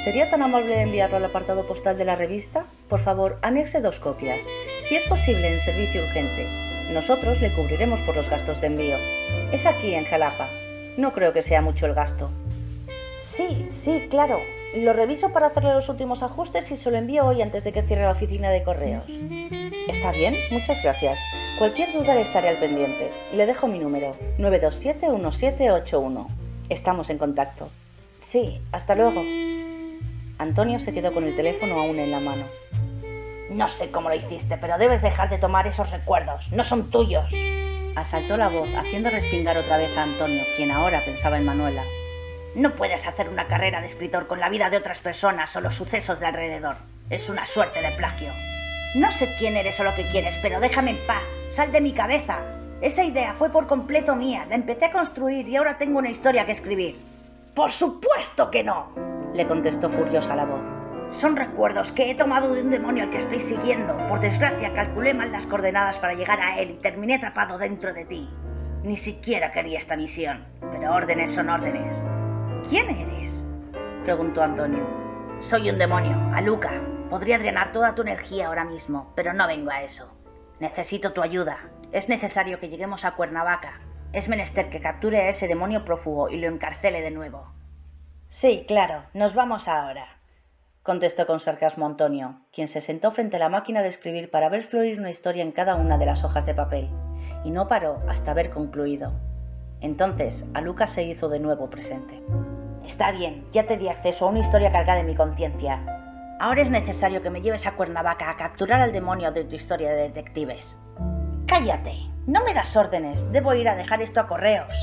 ¿Sería 0.04 0.30
tan 0.30 0.42
amable 0.44 0.68
de 0.68 0.82
enviarlo 0.84 1.18
al 1.18 1.26
apartado 1.26 1.68
postal 1.68 1.98
de 1.98 2.06
la 2.06 2.16
revista? 2.16 2.66
Por 2.88 3.02
favor, 3.02 3.38
anexe 3.42 3.82
dos 3.82 4.00
copias. 4.00 4.40
Si 4.86 4.96
es 4.96 5.04
posible 5.08 5.48
en 5.48 5.60
servicio 5.60 6.02
urgente. 6.02 6.46
Nosotros 6.94 7.42
le 7.42 7.52
cubriremos 7.52 8.00
por 8.02 8.16
los 8.16 8.30
gastos 8.30 8.62
de 8.62 8.68
envío. 8.68 8.96
Es 9.52 9.66
aquí, 9.66 9.94
en 9.94 10.06
Jalapa. 10.06 10.48
No 10.98 11.12
creo 11.12 11.34
que 11.34 11.42
sea 11.42 11.62
mucho 11.62 11.86
el 11.86 11.96
gasto. 11.96 12.30
Sí, 13.24 13.66
sí, 13.70 14.08
claro. 14.10 14.40
Lo 14.76 14.92
reviso 14.92 15.30
para 15.30 15.48
hacerle 15.48 15.74
los 15.74 15.88
últimos 15.88 16.22
ajustes 16.22 16.70
y 16.70 16.76
se 16.76 16.92
lo 16.92 16.98
envío 16.98 17.26
hoy 17.26 17.42
antes 17.42 17.64
de 17.64 17.72
que 17.72 17.84
cierre 17.84 18.02
la 18.04 18.12
oficina 18.12 18.50
de 18.50 18.62
correos. 18.62 19.06
Está 19.88 20.12
bien, 20.12 20.34
muchas 20.52 20.84
gracias. 20.84 21.18
Cualquier 21.58 21.94
duda 21.94 22.14
le 22.14 22.22
estaré 22.22 22.50
al 22.50 22.58
pendiente. 22.58 23.10
Le 23.34 23.46
dejo 23.46 23.68
mi 23.68 23.80
número, 23.80 24.18
927-1781. 24.38 26.28
Estamos 26.68 27.10
en 27.10 27.18
contacto. 27.18 27.70
Sí, 28.20 28.60
hasta 28.74 28.96
luego. 28.96 29.24
Antonio 30.40 30.78
se 30.80 30.92
quedó 30.92 31.14
con 31.14 31.24
el 31.24 31.38
teléfono 31.38 31.80
aún 31.80 31.98
en 32.00 32.12
la 32.12 32.20
mano. 32.20 32.44
No 33.50 33.70
sé 33.70 33.92
cómo 33.92 34.10
lo 34.10 34.16
hiciste, 34.16 34.58
pero 34.58 34.78
debes 34.78 35.02
dejar 35.02 35.30
de 35.30 35.38
tomar 35.38 35.68
esos 35.68 35.90
recuerdos. 35.92 36.52
No 36.52 36.66
son 36.66 36.92
tuyos. 36.92 37.32
Asaltó 37.96 38.36
la 38.36 38.50
voz, 38.50 38.76
haciendo 38.76 39.10
respingar 39.10 39.58
otra 39.58 39.78
vez 39.78 39.98
a 39.98 40.04
Antonio, 40.04 40.42
quien 40.58 40.72
ahora 40.72 41.00
pensaba 41.06 41.38
en 41.38 41.46
Manuela. 41.46 41.82
No 42.56 42.74
puedes 42.74 43.06
hacer 43.06 43.28
una 43.28 43.48
carrera 43.48 43.82
de 43.82 43.88
escritor 43.88 44.28
con 44.28 44.40
la 44.40 44.48
vida 44.48 44.70
de 44.70 44.78
otras 44.78 45.00
personas 45.00 45.54
o 45.58 45.62
los 45.62 45.76
sucesos 45.76 46.22
de 46.22 46.28
alrededor. 46.28 46.78
Es 47.10 47.30
una 47.30 47.46
suerte 47.46 47.82
de 47.82 47.92
plagio. 47.92 48.32
No 48.96 49.12
sé 49.12 49.28
quién 49.38 49.58
eres 49.58 49.78
o 49.82 49.84
lo 49.84 49.94
que 49.94 50.04
quieres, 50.10 50.40
pero 50.42 50.62
déjame 50.62 50.92
en 50.92 50.98
paz. 51.06 51.22
Sal 51.50 51.74
de 51.74 51.82
mi 51.82 51.92
cabeza. 51.92 52.40
Esa 52.80 53.04
idea 53.04 53.34
fue 53.34 53.50
por 53.50 53.68
completo 53.68 54.16
mía. 54.16 54.46
La 54.48 54.56
empecé 54.56 54.86
a 54.86 54.92
construir 54.92 55.50
y 55.50 55.58
ahora 55.58 55.78
tengo 55.78 56.00
una 56.00 56.10
historia 56.10 56.46
que 56.46 56.54
escribir. 56.54 56.98
Por 57.54 57.72
supuesto 57.72 58.50
que 58.50 58.64
no, 58.64 58.90
le 59.34 59.46
contestó 59.46 59.90
furiosa 59.90 60.34
la 60.34 60.46
voz. 60.46 60.62
Son 61.12 61.36
recuerdos 61.36 61.92
que 61.92 62.10
he 62.10 62.16
tomado 62.16 62.54
de 62.54 62.62
un 62.62 62.72
demonio 62.72 63.04
al 63.04 63.10
que 63.10 63.18
estoy 63.18 63.42
siguiendo. 63.42 63.98
Por 64.08 64.22
desgracia, 64.22 64.74
calculé 64.74 65.14
mal 65.14 65.34
las 65.34 65.46
coordenadas 65.46 66.00
para 66.00 66.14
llegar 66.14 66.40
a 66.40 66.58
él 66.60 66.72
y 66.72 66.82
terminé 66.82 67.16
atrapado 67.16 67.58
dentro 67.58 67.94
de 67.94 68.06
ti. 68.06 68.30
Ni 68.84 68.96
siquiera 68.96 69.52
quería 69.52 69.78
esta 69.78 69.98
misión, 69.98 70.46
pero 70.62 70.94
órdenes 70.94 71.32
son 71.32 71.50
órdenes. 71.50 72.02
¿Quién 72.68 72.90
eres? 72.90 73.46
preguntó 74.04 74.42
Antonio. 74.42 74.84
Soy 75.40 75.70
un 75.70 75.78
demonio, 75.78 76.18
Aluca. 76.34 76.72
Podría 77.12 77.38
drenar 77.38 77.72
toda 77.72 77.94
tu 77.94 78.02
energía 78.02 78.48
ahora 78.48 78.66
mismo, 78.66 79.14
pero 79.16 79.34
no 79.34 79.46
vengo 79.46 79.70
a 79.70 79.84
eso. 79.84 80.12
Necesito 80.60 81.14
tu 81.14 81.22
ayuda. 81.22 81.60
Es 81.92 82.10
necesario 82.10 82.60
que 82.60 82.68
lleguemos 82.68 83.06
a 83.06 83.12
Cuernavaca. 83.12 83.82
Es 84.14 84.28
menester 84.30 84.72
que 84.72 84.82
capture 84.82 85.22
a 85.22 85.30
ese 85.30 85.48
demonio 85.48 85.86
prófugo 85.86 86.30
y 86.30 86.38
lo 86.38 86.48
encarcele 86.48 87.02
de 87.02 87.12
nuevo. 87.12 87.54
Sí, 88.30 88.66
claro, 88.68 89.04
nos 89.14 89.36
vamos 89.36 89.68
ahora, 89.68 90.08
contestó 90.82 91.28
con 91.28 91.40
sarcasmo 91.40 91.86
Antonio, 91.86 92.42
quien 92.52 92.68
se 92.68 92.82
sentó 92.82 93.12
frente 93.12 93.36
a 93.36 93.40
la 93.40 93.50
máquina 93.50 93.84
de 93.84 93.90
escribir 93.90 94.32
para 94.32 94.50
ver 94.50 94.64
fluir 94.64 95.00
una 95.00 95.12
historia 95.12 95.44
en 95.44 95.52
cada 95.52 95.76
una 95.76 96.00
de 96.00 96.08
las 96.08 96.24
hojas 96.24 96.48
de 96.48 96.56
papel, 96.56 96.90
y 97.44 97.52
no 97.52 97.68
paró 97.68 98.02
hasta 98.10 98.32
haber 98.32 98.50
concluido. 98.50 99.14
Entonces, 99.82 100.46
Aluca 100.54 100.88
se 100.88 101.04
hizo 101.04 101.30
de 101.30 101.40
nuevo 101.40 101.70
presente. 101.70 102.22
Está 102.86 103.12
bien, 103.12 103.46
ya 103.52 103.66
te 103.66 103.78
di 103.78 103.90
acceso 103.90 104.26
a 104.26 104.30
una 104.30 104.40
historia 104.40 104.72
cargada 104.72 105.00
de 105.00 105.06
mi 105.06 105.16
conciencia. 105.16 105.80
Ahora 106.40 106.62
es 106.62 106.70
necesario 106.70 107.22
que 107.22 107.30
me 107.30 107.42
lleves 107.42 107.66
a 107.66 107.72
Cuernavaca 107.72 108.30
a 108.30 108.38
capturar 108.38 108.82
al 108.82 108.92
demonio 108.92 109.32
de 109.32 109.44
tu 109.46 109.56
historia 109.56 109.90
de 109.92 110.04
detectives. 110.04 110.78
Cállate, 111.48 111.94
no 112.28 112.44
me 112.44 112.54
das 112.54 112.76
órdenes, 112.76 113.32
debo 113.32 113.54
ir 113.54 113.70
a 113.70 113.76
dejar 113.76 114.02
esto 114.02 114.20
a 114.20 114.28
correos. 114.28 114.76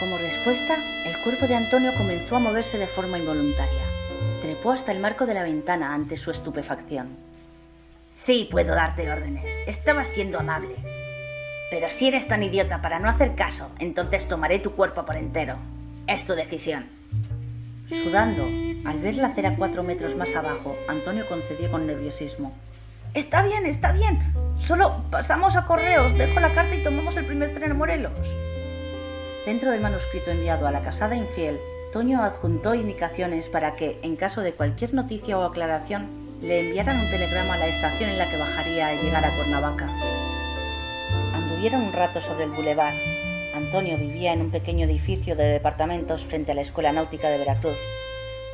Como 0.00 0.18
respuesta, 0.18 0.74
el 1.06 1.16
cuerpo 1.22 1.46
de 1.46 1.54
Antonio 1.54 1.92
comenzó 1.96 2.36
a 2.36 2.40
moverse 2.40 2.78
de 2.78 2.86
forma 2.86 3.18
involuntaria. 3.18 3.82
Trepó 4.42 4.72
hasta 4.72 4.92
el 4.92 5.00
marco 5.00 5.24
de 5.24 5.34
la 5.34 5.42
ventana 5.42 5.94
ante 5.94 6.16
su 6.16 6.30
estupefacción. 6.30 7.16
Sí, 8.12 8.48
puedo 8.50 8.74
darte 8.74 9.10
órdenes. 9.10 9.52
Estaba 9.66 10.04
siendo 10.04 10.38
amable. 10.38 10.76
Pero 11.70 11.90
si 11.90 12.08
eres 12.08 12.28
tan 12.28 12.42
idiota 12.42 12.80
para 12.80 13.00
no 13.00 13.08
hacer 13.08 13.34
caso, 13.34 13.70
entonces 13.78 14.28
tomaré 14.28 14.60
tu 14.60 14.72
cuerpo 14.72 15.04
por 15.04 15.16
entero. 15.16 15.56
Es 16.06 16.24
tu 16.24 16.34
decisión. 16.34 16.86
Sudando, 17.88 18.44
al 18.88 19.00
ver 19.00 19.16
la 19.16 19.28
acera 19.28 19.56
cuatro 19.56 19.82
metros 19.82 20.16
más 20.16 20.34
abajo, 20.36 20.76
Antonio 20.88 21.26
concedió 21.28 21.70
con 21.70 21.86
nerviosismo. 21.86 22.52
Está 23.14 23.42
bien, 23.42 23.66
está 23.66 23.92
bien. 23.92 24.32
Solo 24.58 25.02
pasamos 25.10 25.56
a 25.56 25.66
correos, 25.66 26.16
dejo 26.16 26.38
la 26.38 26.54
carta 26.54 26.74
y 26.74 26.84
tomamos 26.84 27.16
el 27.16 27.24
primer 27.24 27.54
tren 27.54 27.72
a 27.72 27.74
Morelos. 27.74 28.36
Dentro 29.44 29.70
del 29.70 29.80
manuscrito 29.80 30.30
enviado 30.30 30.66
a 30.66 30.72
la 30.72 30.82
casada 30.82 31.16
infiel, 31.16 31.58
Toño 31.92 32.22
adjuntó 32.22 32.74
indicaciones 32.74 33.48
para 33.48 33.74
que, 33.74 33.98
en 34.02 34.16
caso 34.16 34.40
de 34.40 34.52
cualquier 34.52 34.92
noticia 34.94 35.38
o 35.38 35.44
aclaración, 35.44 36.08
le 36.42 36.60
enviaran 36.60 36.98
un 36.98 37.10
telegrama 37.10 37.54
a 37.54 37.58
la 37.58 37.66
estación 37.66 38.10
en 38.10 38.18
la 38.18 38.30
que 38.30 38.36
bajaría 38.36 38.88
al 38.88 39.00
llegar 39.00 39.24
a 39.24 39.34
Cuernavaca. 39.36 40.15
Un 41.66 41.92
rato 41.92 42.20
sobre 42.20 42.44
el 42.44 42.52
bulevar. 42.52 42.92
Antonio 43.56 43.98
vivía 43.98 44.32
en 44.32 44.40
un 44.40 44.50
pequeño 44.52 44.86
edificio 44.86 45.34
de 45.34 45.46
departamentos 45.46 46.24
frente 46.24 46.52
a 46.52 46.54
la 46.54 46.60
Escuela 46.60 46.92
Náutica 46.92 47.28
de 47.28 47.38
Veracruz, 47.38 47.76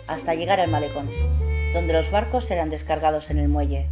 hasta 0.06 0.34
llegar 0.34 0.60
al 0.60 0.70
malecón. 0.70 1.10
donde 1.74 1.92
los 1.92 2.10
barcos 2.10 2.50
eran 2.50 2.70
descargados 2.70 3.30
en 3.30 3.38
el 3.38 3.48
muelle. 3.48 3.86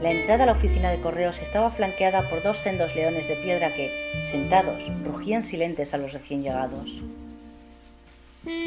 La 0.00 0.10
entrada 0.10 0.44
a 0.44 0.46
la 0.46 0.52
oficina 0.52 0.90
de 0.90 1.00
correos 1.00 1.40
estaba 1.40 1.70
flanqueada 1.70 2.22
por 2.22 2.42
dos 2.42 2.56
sendos 2.56 2.94
leones 2.96 3.28
de 3.28 3.36
piedra 3.36 3.68
que, 3.68 3.90
sentados, 4.30 4.82
rugían 5.04 5.42
silentes 5.42 5.92
a 5.92 5.98
los 5.98 6.14
recién 6.14 6.42
llegados. 6.42 6.88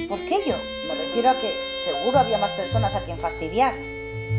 ¿Por 0.08 0.20
qué 0.20 0.42
yo? 0.46 0.56
Me 0.88 0.96
refiero 0.96 1.30
a 1.30 1.34
que 1.34 1.52
seguro 1.86 2.20
había 2.20 2.38
más 2.38 2.52
personas 2.52 2.94
a 2.94 3.02
quien 3.02 3.18
fastidiar. 3.18 3.74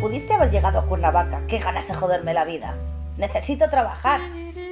Pudiste 0.01 0.35
haber 0.35 0.53
llegado 0.53 0.79
a 0.79 0.87
Cuernavaca. 0.87 1.43
Qué 1.49 1.59
ganas 1.59 1.89
de 1.89 1.95
joderme 1.95 2.33
la 2.33 2.45
vida. 2.45 2.75
Necesito 3.19 3.69
trabajar. 3.71 4.21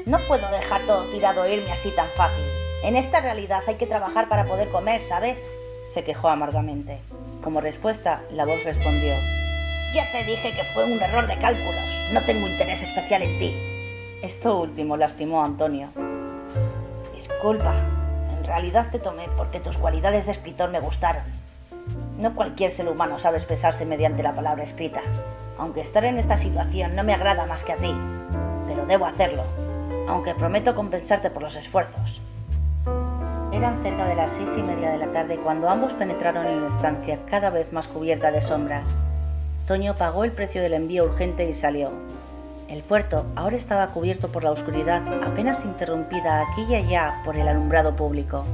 No 0.07 0.19
puedo 0.19 0.49
dejar 0.51 0.81
todo 0.83 1.05
tirado 1.11 1.45
e 1.45 1.57
irme 1.57 1.73
así 1.73 1.91
tan 1.91 2.09
fácil. 2.09 2.45
En 2.83 2.97
esta 2.97 3.21
realidad 3.21 3.63
hay 3.67 3.75
que 3.75 3.87
trabajar 3.87 4.29
para 4.29 4.45
poder 4.45 4.69
comer, 4.69 5.03
¿sabes? 5.03 5.39
Se 5.93 6.05
quejó 6.05 6.29
amargamente. 6.29 6.99
Como 7.43 7.61
respuesta, 7.61 8.23
la 8.33 8.45
voz 8.45 8.63
respondió. 8.65 9.15
Ya 9.95 10.05
te 10.13 10.25
dije 10.25 10.53
que 10.53 10.63
fue 10.65 10.85
un 10.85 11.01
error 11.03 11.27
de 11.27 11.39
cálculos. 11.39 12.11
No 12.13 12.21
tengo 12.23 12.47
interés 12.47 12.83
especial 12.83 13.23
en 13.23 13.39
ti. 13.39 13.55
Esto 14.23 14.61
último 14.61 14.97
lastimó 14.97 15.43
a 15.43 15.47
Antonio. 15.47 15.89
Disculpa. 17.15 17.75
En 18.39 18.45
realidad 18.45 18.91
te 18.91 18.99
tomé 18.99 19.29
porque 19.37 19.61
tus 19.61 19.77
cualidades 19.77 20.27
de 20.27 20.33
escritor 20.33 20.71
me 20.71 20.81
gustaron. 20.81 21.23
No 22.19 22.35
cualquier 22.35 22.71
ser 22.71 22.89
humano 22.89 23.19
sabe 23.19 23.39
expresarse 23.39 23.85
mediante 23.85 24.23
la 24.23 24.35
palabra 24.35 24.65
escrita. 24.65 25.03
Aunque 25.59 25.81
estar 25.81 26.05
en 26.05 26.19
esta 26.19 26.37
situación 26.37 26.95
no 26.97 27.05
me 27.05 27.15
agrada 27.15 27.47
más 27.47 27.65
que 27.65 27.73
a 27.73 27.77
ti, 27.77 27.95
pero 28.67 28.87
debo 28.87 29.07
hacerlo, 29.07 29.45
aunque 30.09 30.35
prometo 30.35 30.75
compensarte 30.75 31.31
por 31.31 31.43
los 31.43 31.55
esfuerzos. 31.57 32.21
Eran 33.53 33.83
cerca 33.83 34.07
de 34.07 34.15
las 34.15 34.33
seis 34.33 34.51
y 34.57 34.63
media 34.63 34.91
de 34.91 34.99
la 34.99 35.13
tarde 35.13 35.39
cuando 35.39 35.69
ambos 35.69 35.93
penetraron 35.95 36.47
en 36.47 36.63
la 36.63 36.69
estancia 36.69 37.19
cada 37.31 37.51
vez 37.51 37.73
más 37.73 37.89
cubierta 37.89 38.31
de 38.31 38.41
sombras. 38.41 38.89
Toño 39.67 39.95
pagó 39.97 40.25
el 40.25 40.33
precio 40.33 40.63
del 40.63 40.75
envío 40.75 41.05
urgente 41.05 41.49
y 41.49 41.55
salió. 41.55 41.91
El 42.69 42.83
puerto 42.83 43.25
ahora 43.35 43.57
estaba 43.57 43.89
cubierto 43.89 44.29
por 44.29 44.45
la 44.45 44.51
oscuridad, 44.51 45.03
apenas 45.25 45.65
interrumpida 45.65 46.43
aquí 46.43 46.67
y 46.69 46.75
allá 46.75 47.23
por 47.25 47.37
el 47.37 47.49
alumbrado 47.49 47.97
público. 47.97 48.45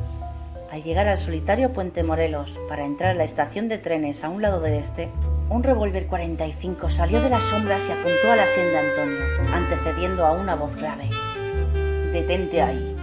Al 0.71 0.83
llegar 0.83 1.07
al 1.07 1.19
solitario 1.19 1.73
puente 1.73 2.03
Morelos 2.03 2.53
para 2.69 2.85
entrar 2.85 3.11
a 3.11 3.15
la 3.15 3.25
estación 3.25 3.69
de 3.69 3.79
trenes 3.79 4.25
a 4.25 4.29
un 4.29 4.43
lado 4.43 4.61
de 4.61 4.79
este, 4.79 5.09
un 5.51 5.63
revólver 5.63 6.07
45 6.07 6.91
salió 6.91 7.21
de 7.21 7.31
las 7.31 7.43
sombras 7.45 7.83
y 7.89 7.93
apuntó 7.93 8.33
a 8.33 8.37
la 8.37 8.47
sien 8.47 8.67
de 8.71 8.79
Antonio, 8.79 9.21
antecediendo 9.53 10.25
a 10.25 10.33
una 10.33 10.55
voz 10.55 10.75
grave. 10.75 11.11
Detente 12.15 12.63
ahí. 12.63 12.97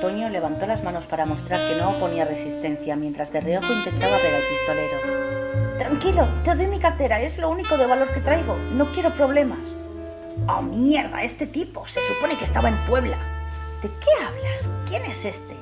Toño 0.00 0.30
levantó 0.30 0.66
las 0.66 0.82
manos 0.82 1.04
para 1.04 1.26
mostrar 1.26 1.68
que 1.68 1.76
no 1.76 1.90
oponía 1.90 2.24
resistencia 2.24 2.96
mientras 2.96 3.30
de 3.30 3.42
reojo 3.42 3.70
intentaba 3.70 4.16
ver 4.16 4.34
al 4.34 4.40
pistolero. 4.40 5.76
Tranquilo, 5.76 6.26
te 6.42 6.54
doy 6.54 6.66
mi 6.66 6.78
cartera, 6.78 7.20
es 7.20 7.36
lo 7.36 7.50
único 7.50 7.76
de 7.76 7.84
valor 7.84 8.08
que 8.14 8.22
traigo. 8.22 8.56
No 8.56 8.90
quiero 8.92 9.12
problemas. 9.12 9.58
¡Oh, 10.48 10.62
mierda! 10.62 11.22
Este 11.22 11.46
tipo 11.46 11.86
se 11.86 12.00
supone 12.00 12.38
que 12.38 12.44
estaba 12.44 12.70
en 12.70 12.78
Puebla. 12.86 13.18
¿De 13.82 13.90
qué 13.90 14.24
hablas? 14.24 14.70
¿Quién 14.88 15.04
es 15.04 15.26
este? 15.26 15.54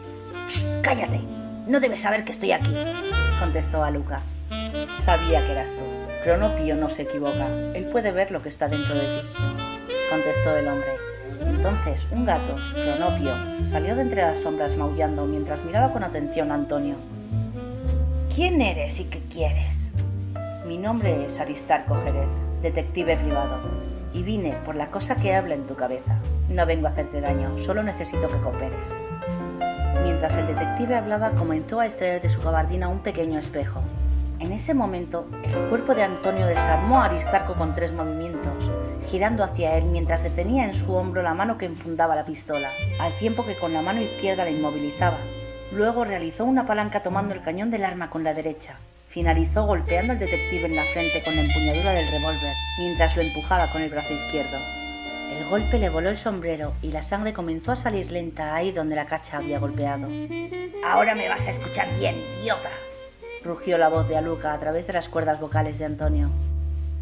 cállate. 0.83 1.21
No 1.67 1.81
debes 1.81 2.03
saber 2.03 2.25
que 2.25 2.31
estoy 2.31 2.53
aquí, 2.53 2.77
contestó 3.41 3.83
Aluca. 3.83 4.21
Sabía 5.01 5.45
que 5.45 5.51
eras 5.51 5.71
tú. 5.71 5.85
Cronopio 6.23 6.77
no 6.77 6.89
se 6.89 7.03
equivoca. 7.03 7.49
Él 7.75 7.87
puede 7.91 8.13
ver 8.13 8.31
lo 8.31 8.41
que 8.41 8.51
está 8.51 8.69
dentro 8.69 8.95
de 8.95 9.01
ti, 9.01 9.27
contestó 10.09 10.57
el 10.57 10.69
hombre. 10.69 11.12
Entonces 11.47 12.07
un 12.11 12.25
gato, 12.25 12.57
Cronopio, 12.75 13.33
salió 13.69 13.95
de 13.95 14.03
entre 14.03 14.23
las 14.23 14.39
sombras 14.39 14.77
maullando 14.77 15.27
mientras 15.27 15.65
miraba 15.65 15.93
con 15.93 16.05
atención 16.05 16.51
a 16.51 16.55
Antonio. 16.55 16.97
¿Quién 18.35 18.63
eres 18.63 18.99
y 19.01 19.05
qué 19.05 19.21
quieres? 19.31 19.91
Mi 20.67 20.79
nombre 20.79 21.25
es 21.25 21.39
Aristarco 21.39 21.97
Jerez, 22.03 22.31
detective 22.63 23.17
privado, 23.17 23.59
y 24.15 24.23
vine 24.23 24.57
por 24.65 24.75
la 24.75 24.91
cosa 24.91 25.17
que 25.17 25.35
habla 25.35 25.55
en 25.55 25.67
tu 25.67 25.75
cabeza. 25.75 26.17
No 26.49 26.65
vengo 26.65 26.87
a 26.87 26.91
hacerte 26.91 27.21
daño, 27.21 27.59
solo 27.59 27.83
necesito 27.83 28.29
que 28.29 28.39
cooperes. 28.39 28.97
Mientras 30.03 30.37
el 30.37 30.47
detective 30.47 30.97
hablaba, 30.97 31.31
comenzó 31.33 31.81
a 31.81 31.87
extraer 31.87 32.23
de 32.23 32.31
su 32.31 32.41
gabardina 32.41 32.89
un 32.89 33.01
pequeño 33.01 33.39
espejo. 33.39 33.81
En 34.39 34.53
ese 34.53 34.75
momento, 34.75 35.27
el 35.45 35.69
cuerpo 35.69 35.95
de 35.95 36.03
Antonio 36.03 36.47
desarmó 36.47 37.01
a 37.01 37.05
Aristarco 37.05 37.55
con 37.55 37.75
tres 37.75 37.93
movimientos, 37.93 38.72
girando 39.13 39.45
hacia 39.45 39.77
él 39.77 39.85
mientras 39.85 40.23
detenía 40.23 40.65
en 40.65 40.73
su 40.73 40.91
hombro 40.95 41.21
la 41.21 41.35
mano 41.35 41.59
que 41.59 41.67
enfundaba 41.67 42.17
la 42.17 42.25
pistola, 42.25 42.71
al 42.99 43.13
tiempo 43.19 43.45
que 43.45 43.55
con 43.55 43.75
la 43.75 43.83
mano 43.83 44.01
izquierda 44.01 44.45
la 44.45 44.51
inmovilizaba. 44.51 45.19
Luego 45.71 46.07
realizó 46.07 46.47
una 46.47 46.67
palanca 46.67 47.03
tomando 47.03 47.35
el 47.35 47.43
cañón 47.43 47.71
del 47.71 47.85
arma 47.85 48.09
con 48.09 48.25
la 48.25 48.33
derecha. 48.33 48.77
Finalizó 49.11 49.67
golpeando 49.67 50.15
al 50.15 50.19
detective 50.19 50.65
en 50.65 50.77
la 50.77 50.83
frente 50.83 51.23
con 51.23 51.37
la 51.37 51.43
empuñadura 51.43 51.91
del 51.91 52.11
revólver, 52.11 52.55
mientras 52.79 53.15
lo 53.15 53.23
empujaba 53.23 53.67
con 53.67 53.83
el 53.83 53.91
brazo 53.91 54.15
izquierdo. 54.15 54.57
El 55.39 55.47
golpe 55.51 55.79
le 55.79 55.91
voló 55.91 56.09
el 56.09 56.17
sombrero 56.17 56.73
y 56.81 56.91
la 56.91 57.03
sangre 57.03 57.35
comenzó 57.35 57.73
a 57.73 57.77
salir 57.77 58.11
lenta 58.11 58.55
ahí 58.55 58.73
donde 58.73 58.97
la 58.97 59.05
cacha 59.05 59.37
había 59.37 59.59
golpeado. 59.59 60.09
Ahora 60.87 61.15
me 61.15 61.29
vas 61.29 61.47
a 61.47 61.51
escuchar 61.51 61.87
bien, 61.99 62.17
idiota, 62.41 62.71
rugió 63.45 63.77
la 63.77 63.91
voz 63.91 64.09
de 64.09 64.17
Aluca 64.17 64.55
a 64.55 64.59
través 64.59 64.87
de 64.87 64.95
las 64.95 65.11
cuerdas 65.11 65.39
vocales 65.39 65.79
de 65.79 65.85
Antonio. 65.85 66.31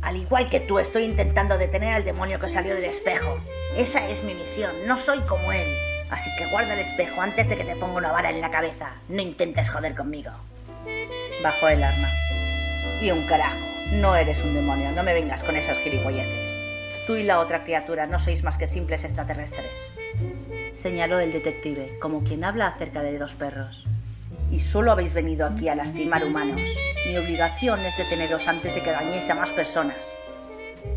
Al 0.02 0.16
igual 0.16 0.48
que 0.48 0.60
tú, 0.60 0.78
estoy 0.78 1.04
intentando 1.04 1.58
detener 1.58 1.94
al 1.94 2.04
demonio 2.04 2.40
que 2.40 2.48
salió 2.48 2.74
del 2.74 2.84
espejo. 2.84 3.38
Esa 3.76 4.08
es 4.08 4.22
mi 4.24 4.34
misión, 4.34 4.72
no 4.86 4.98
soy 4.98 5.20
como 5.20 5.52
él. 5.52 5.68
Así 6.10 6.30
que 6.38 6.46
guarda 6.46 6.74
el 6.74 6.80
espejo 6.80 7.20
antes 7.20 7.48
de 7.48 7.56
que 7.56 7.64
te 7.64 7.76
ponga 7.76 7.98
una 7.98 8.12
vara 8.12 8.30
en 8.30 8.40
la 8.40 8.50
cabeza. 8.50 8.92
No 9.08 9.22
intentes 9.22 9.68
joder 9.68 9.94
conmigo. 9.94 10.32
Bajó 11.42 11.68
el 11.68 11.82
arma. 11.82 12.08
Y 13.02 13.10
un 13.10 13.24
carajo, 13.26 13.58
no 13.92 14.16
eres 14.16 14.42
un 14.42 14.54
demonio, 14.54 14.90
no 14.92 15.02
me 15.02 15.14
vengas 15.14 15.42
con 15.42 15.56
esas 15.56 15.78
gilipolleces. 15.78 16.50
Tú 17.06 17.16
y 17.16 17.22
la 17.22 17.40
otra 17.40 17.64
criatura 17.64 18.06
no 18.06 18.18
sois 18.18 18.42
más 18.42 18.58
que 18.58 18.66
simples 18.66 19.04
extraterrestres. 19.04 19.70
Señaló 20.74 21.20
el 21.20 21.32
detective, 21.32 21.98
como 22.00 22.24
quien 22.24 22.44
habla 22.44 22.68
acerca 22.68 23.02
de 23.02 23.18
dos 23.18 23.34
perros. 23.34 23.86
Y 24.50 24.60
solo 24.60 24.92
habéis 24.92 25.12
venido 25.12 25.46
aquí 25.46 25.68
a 25.68 25.74
lastimar 25.74 26.24
humanos. 26.24 26.62
Mi 27.06 27.16
obligación 27.16 27.80
es 27.80 27.96
deteneros 27.96 28.46
antes 28.48 28.74
de 28.74 28.80
que 28.80 28.90
dañéis 28.90 29.28
a 29.30 29.34
más 29.34 29.50
personas. 29.50 29.96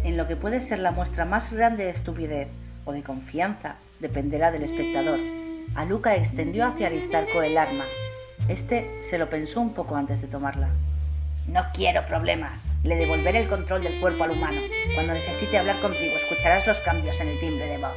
En 0.03 0.17
lo 0.17 0.27
que 0.27 0.35
puede 0.35 0.61
ser 0.61 0.79
la 0.79 0.91
muestra 0.91 1.25
más 1.25 1.51
grande 1.51 1.85
de 1.85 1.91
estupidez 1.91 2.47
o 2.85 2.91
de 2.91 3.03
confianza 3.03 3.75
dependerá 3.99 4.51
del 4.51 4.63
espectador. 4.63 5.19
Aluca 5.75 6.15
extendió 6.15 6.65
hacia 6.65 6.87
Aristarco 6.87 7.41
el 7.41 7.57
arma. 7.57 7.85
Este 8.47 8.89
se 9.01 9.17
lo 9.17 9.29
pensó 9.29 9.61
un 9.61 9.73
poco 9.73 9.95
antes 9.95 10.21
de 10.21 10.27
tomarla. 10.27 10.69
No 11.47 11.61
quiero 11.73 12.05
problemas. 12.05 12.71
Le 12.83 12.95
devolveré 12.95 13.39
el 13.39 13.49
control 13.49 13.83
del 13.83 13.99
cuerpo 13.99 14.23
al 14.23 14.31
humano. 14.31 14.59
Cuando 14.93 15.13
necesite 15.13 15.57
hablar 15.57 15.77
contigo, 15.77 16.15
escucharás 16.15 16.67
los 16.67 16.79
cambios 16.79 17.19
en 17.19 17.29
el 17.29 17.39
timbre 17.39 17.65
de 17.65 17.77
voz. 17.77 17.95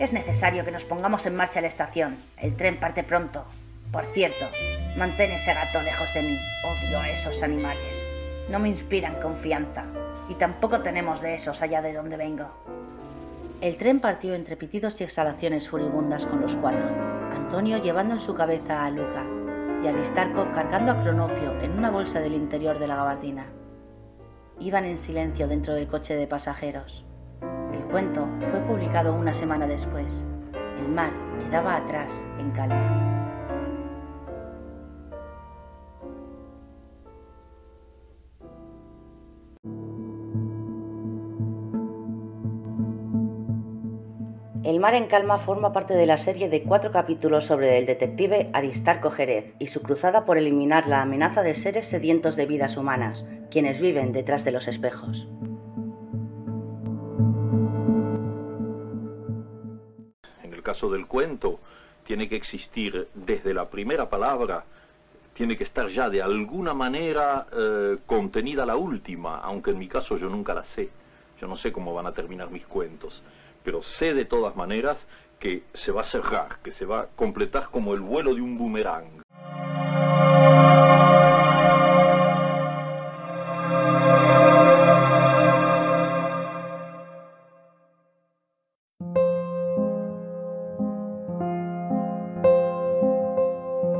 Es 0.00 0.12
necesario 0.12 0.64
que 0.64 0.70
nos 0.70 0.84
pongamos 0.84 1.26
en 1.26 1.36
marcha 1.36 1.58
a 1.58 1.62
la 1.62 1.68
estación. 1.68 2.16
El 2.36 2.56
tren 2.56 2.78
parte 2.78 3.02
pronto. 3.02 3.44
Por 3.92 4.04
cierto, 4.06 4.46
mantén 4.96 5.30
ese 5.30 5.54
gato 5.54 5.80
lejos 5.82 6.12
de 6.14 6.22
mí. 6.22 6.36
Odio 6.64 6.98
a 6.98 7.08
esos 7.08 7.42
animales. 7.42 8.02
No 8.50 8.58
me 8.58 8.68
inspiran 8.68 9.20
confianza. 9.20 9.84
Y 10.28 10.34
tampoco 10.34 10.80
tenemos 10.80 11.20
de 11.20 11.34
esos 11.34 11.62
allá 11.62 11.82
de 11.82 11.92
donde 11.92 12.16
vengo. 12.16 12.46
El 13.60 13.76
tren 13.76 14.00
partió 14.00 14.34
entre 14.34 14.56
pitidos 14.56 15.00
y 15.00 15.04
exhalaciones 15.04 15.68
furibundas 15.68 16.26
con 16.26 16.42
los 16.42 16.54
cuatro. 16.56 16.86
Antonio 17.32 17.78
llevando 17.78 18.14
en 18.14 18.20
su 18.20 18.34
cabeza 18.34 18.84
a 18.84 18.90
Luca, 18.90 19.24
y 19.82 19.86
Aristarco 19.86 20.46
cargando 20.52 20.92
a 20.92 21.02
Cronopio 21.02 21.58
en 21.60 21.72
una 21.72 21.90
bolsa 21.90 22.20
del 22.20 22.34
interior 22.34 22.78
de 22.78 22.88
la 22.88 22.96
gabardina. 22.96 23.46
Iban 24.58 24.84
en 24.84 24.98
silencio 24.98 25.48
dentro 25.48 25.74
del 25.74 25.86
coche 25.86 26.14
de 26.16 26.26
pasajeros. 26.26 27.04
El 27.72 27.84
cuento 27.84 28.26
fue 28.50 28.60
publicado 28.60 29.14
una 29.14 29.32
semana 29.32 29.66
después. 29.66 30.24
El 30.78 30.88
mar 30.88 31.12
quedaba 31.40 31.76
atrás, 31.76 32.12
en 32.38 32.50
calma. 32.50 33.15
Mar 44.86 44.94
en 44.94 45.08
calma 45.08 45.40
forma 45.40 45.72
parte 45.72 45.94
de 45.94 46.06
la 46.06 46.16
serie 46.16 46.48
de 46.48 46.62
cuatro 46.62 46.92
capítulos 46.92 47.44
sobre 47.44 47.76
el 47.76 47.86
detective 47.86 48.50
Aristarco 48.52 49.10
Jerez 49.10 49.52
y 49.58 49.66
su 49.66 49.82
cruzada 49.82 50.24
por 50.24 50.38
eliminar 50.38 50.86
la 50.86 51.02
amenaza 51.02 51.42
de 51.42 51.54
seres 51.54 51.88
sedientos 51.88 52.36
de 52.36 52.46
vidas 52.46 52.76
humanas, 52.76 53.24
quienes 53.50 53.80
viven 53.80 54.12
detrás 54.12 54.44
de 54.44 54.52
los 54.52 54.68
espejos. 54.68 55.26
En 60.44 60.54
el 60.54 60.62
caso 60.62 60.88
del 60.88 61.08
cuento, 61.08 61.58
tiene 62.04 62.28
que 62.28 62.36
existir 62.36 63.08
desde 63.12 63.54
la 63.54 63.68
primera 63.68 64.08
palabra, 64.08 64.66
tiene 65.34 65.56
que 65.56 65.64
estar 65.64 65.88
ya 65.88 66.08
de 66.08 66.22
alguna 66.22 66.74
manera 66.74 67.48
eh, 67.52 67.96
contenida 68.06 68.64
la 68.64 68.76
última, 68.76 69.38
aunque 69.38 69.72
en 69.72 69.80
mi 69.80 69.88
caso 69.88 70.16
yo 70.16 70.28
nunca 70.28 70.54
la 70.54 70.62
sé. 70.62 70.88
Yo 71.40 71.48
no 71.48 71.56
sé 71.56 71.72
cómo 71.72 71.92
van 71.92 72.06
a 72.06 72.12
terminar 72.12 72.50
mis 72.50 72.66
cuentos 72.66 73.24
pero 73.66 73.82
sé 73.82 74.14
de 74.14 74.24
todas 74.24 74.54
maneras 74.54 75.08
que 75.40 75.64
se 75.74 75.90
va 75.90 76.02
a 76.02 76.04
cerrar, 76.04 76.60
que 76.62 76.70
se 76.70 76.86
va 76.86 77.00
a 77.00 77.06
completar 77.08 77.64
como 77.72 77.94
el 77.94 78.00
vuelo 78.00 78.32
de 78.32 78.40
un 78.40 78.56
boomerang. 78.56 79.24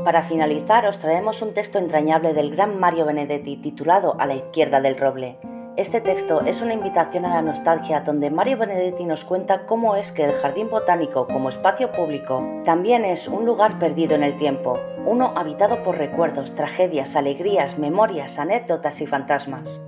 Para 0.05 0.23
finalizar, 0.23 0.87
os 0.87 0.97
traemos 0.99 1.41
un 1.41 1.53
texto 1.53 1.77
entrañable 1.77 2.33
del 2.33 2.51
gran 2.55 2.79
Mario 2.79 3.05
Benedetti 3.05 3.57
titulado 3.57 4.15
A 4.17 4.25
la 4.25 4.35
izquierda 4.35 4.79
del 4.79 4.97
roble 4.97 5.37
este 5.77 6.01
texto 6.01 6.41
es 6.41 6.63
una 6.63 6.73
invitación 6.73 7.23
a 7.23 7.35
la 7.35 7.41
nostalgia 7.43 7.99
donde 7.99 8.31
Mario 8.31 8.57
Benedetti 8.57 9.05
nos 9.05 9.23
cuenta 9.23 9.67
cómo 9.67 9.95
es 9.95 10.11
que 10.11 10.23
el 10.23 10.33
jardín 10.33 10.71
botánico 10.71 11.27
como 11.27 11.49
espacio 11.49 11.91
público 11.91 12.43
también 12.63 13.05
es 13.05 13.27
un 13.27 13.45
lugar 13.45 13.77
perdido 13.77 14.15
en 14.15 14.23
el 14.23 14.35
tiempo, 14.37 14.79
uno 15.05 15.33
habitado 15.35 15.83
por 15.83 15.99
recuerdos, 15.99 16.55
tragedias, 16.55 17.15
alegrías, 17.15 17.77
memorias, 17.77 18.39
anécdotas 18.39 19.01
y 19.01 19.05
fantasmas. 19.05 19.79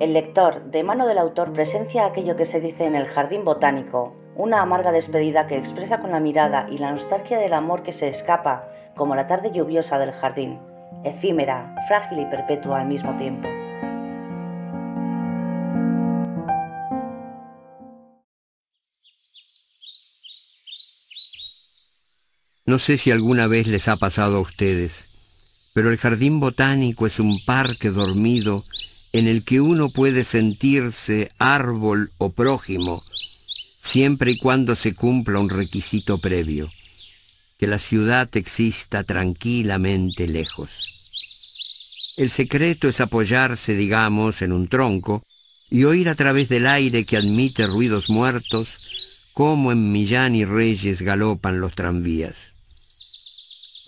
El 0.00 0.12
lector, 0.12 0.64
de 0.72 0.82
mano 0.82 1.06
del 1.06 1.18
autor, 1.18 1.52
presencia 1.52 2.06
aquello 2.06 2.34
que 2.34 2.44
se 2.44 2.60
dice 2.60 2.86
en 2.86 2.96
el 2.96 3.06
jardín 3.06 3.44
botánico, 3.44 4.16
una 4.34 4.60
amarga 4.60 4.90
despedida 4.90 5.46
que 5.46 5.56
expresa 5.56 6.00
con 6.00 6.10
la 6.10 6.18
mirada 6.18 6.66
y 6.68 6.78
la 6.78 6.90
nostalgia 6.90 7.38
del 7.38 7.52
amor 7.52 7.84
que 7.84 7.92
se 7.92 8.08
escapa, 8.08 8.64
como 8.96 9.14
la 9.14 9.28
tarde 9.28 9.52
lluviosa 9.52 9.98
del 9.98 10.10
jardín, 10.10 10.58
efímera, 11.04 11.76
frágil 11.86 12.18
y 12.18 12.26
perpetua 12.26 12.80
al 12.80 12.88
mismo 12.88 13.14
tiempo. 13.14 13.48
No 22.68 22.78
sé 22.78 22.98
si 22.98 23.10
alguna 23.10 23.46
vez 23.46 23.66
les 23.66 23.88
ha 23.88 23.96
pasado 23.96 24.36
a 24.36 24.40
ustedes, 24.40 25.08
pero 25.72 25.90
el 25.90 25.96
jardín 25.96 26.38
botánico 26.38 27.06
es 27.06 27.18
un 27.18 27.42
parque 27.46 27.88
dormido 27.88 28.62
en 29.14 29.26
el 29.26 29.42
que 29.42 29.62
uno 29.62 29.88
puede 29.88 30.22
sentirse 30.22 31.30
árbol 31.38 32.10
o 32.18 32.30
prójimo, 32.30 32.98
siempre 33.70 34.32
y 34.32 34.36
cuando 34.36 34.76
se 34.76 34.94
cumpla 34.94 35.38
un 35.38 35.48
requisito 35.48 36.18
previo, 36.18 36.70
que 37.56 37.66
la 37.66 37.78
ciudad 37.78 38.28
exista 38.36 39.02
tranquilamente 39.02 40.28
lejos. 40.28 40.84
El 42.18 42.28
secreto 42.28 42.86
es 42.86 43.00
apoyarse, 43.00 43.76
digamos, 43.76 44.42
en 44.42 44.52
un 44.52 44.68
tronco 44.68 45.22
y 45.70 45.84
oír 45.84 46.10
a 46.10 46.14
través 46.14 46.50
del 46.50 46.66
aire 46.66 47.06
que 47.06 47.16
admite 47.16 47.66
ruidos 47.66 48.10
muertos 48.10 48.84
cómo 49.32 49.72
en 49.72 49.90
Millán 49.90 50.34
y 50.34 50.44
Reyes 50.44 51.00
galopan 51.00 51.60
los 51.62 51.74
tranvías. 51.74 52.57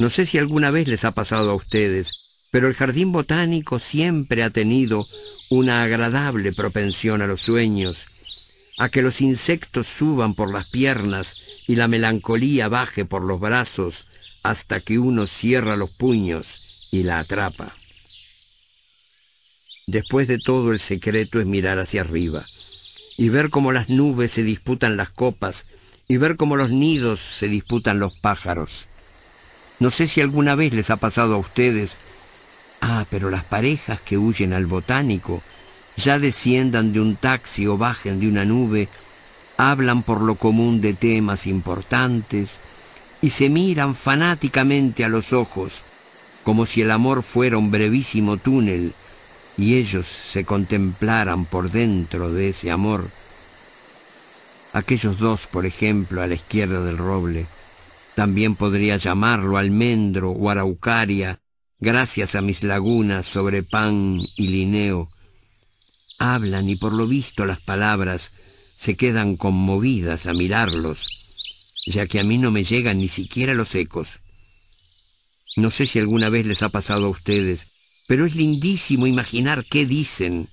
No 0.01 0.09
sé 0.09 0.25
si 0.25 0.39
alguna 0.39 0.71
vez 0.71 0.89
les 0.89 1.05
ha 1.05 1.13
pasado 1.13 1.51
a 1.51 1.55
ustedes, 1.55 2.13
pero 2.51 2.69
el 2.69 2.75
jardín 2.75 3.13
botánico 3.13 3.79
siempre 3.79 4.43
ha 4.43 4.49
tenido 4.49 5.07
una 5.51 5.83
agradable 5.83 6.55
propensión 6.55 7.21
a 7.21 7.27
los 7.27 7.43
sueños, 7.43 8.07
a 8.79 8.89
que 8.89 9.03
los 9.03 9.21
insectos 9.21 9.87
suban 9.89 10.33
por 10.33 10.51
las 10.51 10.71
piernas 10.71 11.37
y 11.67 11.77
la 11.77 11.87
melancolía 11.87 12.69
baje 12.69 13.05
por 13.05 13.23
los 13.23 13.41
brazos 13.41 14.07
hasta 14.43 14.81
que 14.81 14.99
uno 14.99 15.27
cierra 15.27 15.77
los 15.77 15.91
puños 15.99 16.89
y 16.91 17.03
la 17.03 17.19
atrapa. 17.19 17.77
Después 19.87 20.29
de 20.29 20.39
todo 20.39 20.73
el 20.73 20.81
secreto 20.81 21.41
es 21.41 21.47
mirar 21.47 21.79
hacia 21.79 22.01
arriba 22.01 22.43
y 23.19 23.29
ver 23.29 23.51
cómo 23.51 23.71
las 23.71 23.91
nubes 23.91 24.31
se 24.31 24.45
disputan 24.45 24.97
las 24.97 25.11
copas 25.11 25.67
y 26.09 26.17
ver 26.17 26.39
cómo 26.39 26.57
los 26.57 26.71
nidos 26.71 27.21
se 27.21 27.49
disputan 27.49 28.01
los 28.01 28.15
pájaros. 28.19 28.87
No 29.81 29.91
sé 29.91 30.07
si 30.07 30.21
alguna 30.21 30.55
vez 30.55 30.73
les 30.75 30.91
ha 30.91 30.97
pasado 30.97 31.35
a 31.35 31.39
ustedes. 31.39 31.97
Ah, 32.83 33.07
pero 33.11 33.31
las 33.31 33.45
parejas 33.45 34.01
que 34.01 34.19
huyen 34.19 34.53
al 34.53 34.67
botánico 34.67 35.43
ya 35.97 36.19
desciendan 36.19 36.93
de 36.93 37.01
un 37.01 37.17
taxi 37.17 37.67
o 37.67 37.77
bajen 37.77 38.21
de 38.21 38.29
una 38.29 38.45
nube, 38.45 38.89
hablan 39.57 40.03
por 40.03 40.21
lo 40.23 40.37
común 40.37 40.81
de 40.81 40.95
temas 40.95 41.47
importantes 41.47 42.61
y 43.23 43.31
se 43.31 43.49
miran 43.49 43.95
fanáticamente 43.95 45.05
a 45.05 45.09
los 45.09 45.33
ojos, 45.33 45.83
como 46.45 46.65
si 46.67 46.83
el 46.83 46.91
amor 46.91 47.23
fuera 47.23 47.59
un 47.59 47.71
brevísimo 47.71 48.37
túnel 48.37 48.95
y 49.57 49.77
ellos 49.77 50.07
se 50.07 50.45
contemplaran 50.45 51.45
por 51.45 51.71
dentro 51.71 52.31
de 52.31 52.51
ese 52.51 52.71
amor. 52.71 53.11
Aquellos 54.73 55.19
dos, 55.19 55.47
por 55.47 55.67
ejemplo, 55.67 56.23
a 56.23 56.27
la 56.27 56.35
izquierda 56.35 56.81
del 56.81 56.97
roble, 56.97 57.47
también 58.21 58.55
podría 58.55 58.99
llamarlo 58.99 59.57
almendro 59.57 60.33
o 60.33 60.51
araucaria, 60.51 61.41
gracias 61.79 62.35
a 62.35 62.43
mis 62.43 62.63
lagunas 62.63 63.25
sobre 63.25 63.63
pan 63.63 64.21
y 64.37 64.49
lineo. 64.49 65.09
Hablan 66.19 66.69
y 66.69 66.77
por 66.77 66.93
lo 66.93 67.07
visto 67.07 67.47
las 67.47 67.63
palabras 67.63 68.33
se 68.77 68.95
quedan 68.95 69.39
conmovidas 69.39 70.27
a 70.27 70.35
mirarlos, 70.35 71.07
ya 71.87 72.07
que 72.07 72.21
a 72.21 72.23
mí 72.23 72.37
no 72.37 72.51
me 72.51 72.63
llegan 72.63 72.99
ni 72.99 73.09
siquiera 73.09 73.55
los 73.55 73.75
ecos. 73.75 74.19
No 75.57 75.71
sé 75.71 75.87
si 75.87 75.99
alguna 75.99 76.29
vez 76.29 76.45
les 76.45 76.63
ha 76.63 76.69
pasado 76.69 77.07
a 77.07 77.09
ustedes, 77.09 78.05
pero 78.07 78.27
es 78.27 78.35
lindísimo 78.35 79.07
imaginar 79.07 79.65
qué 79.65 79.87
dicen, 79.87 80.51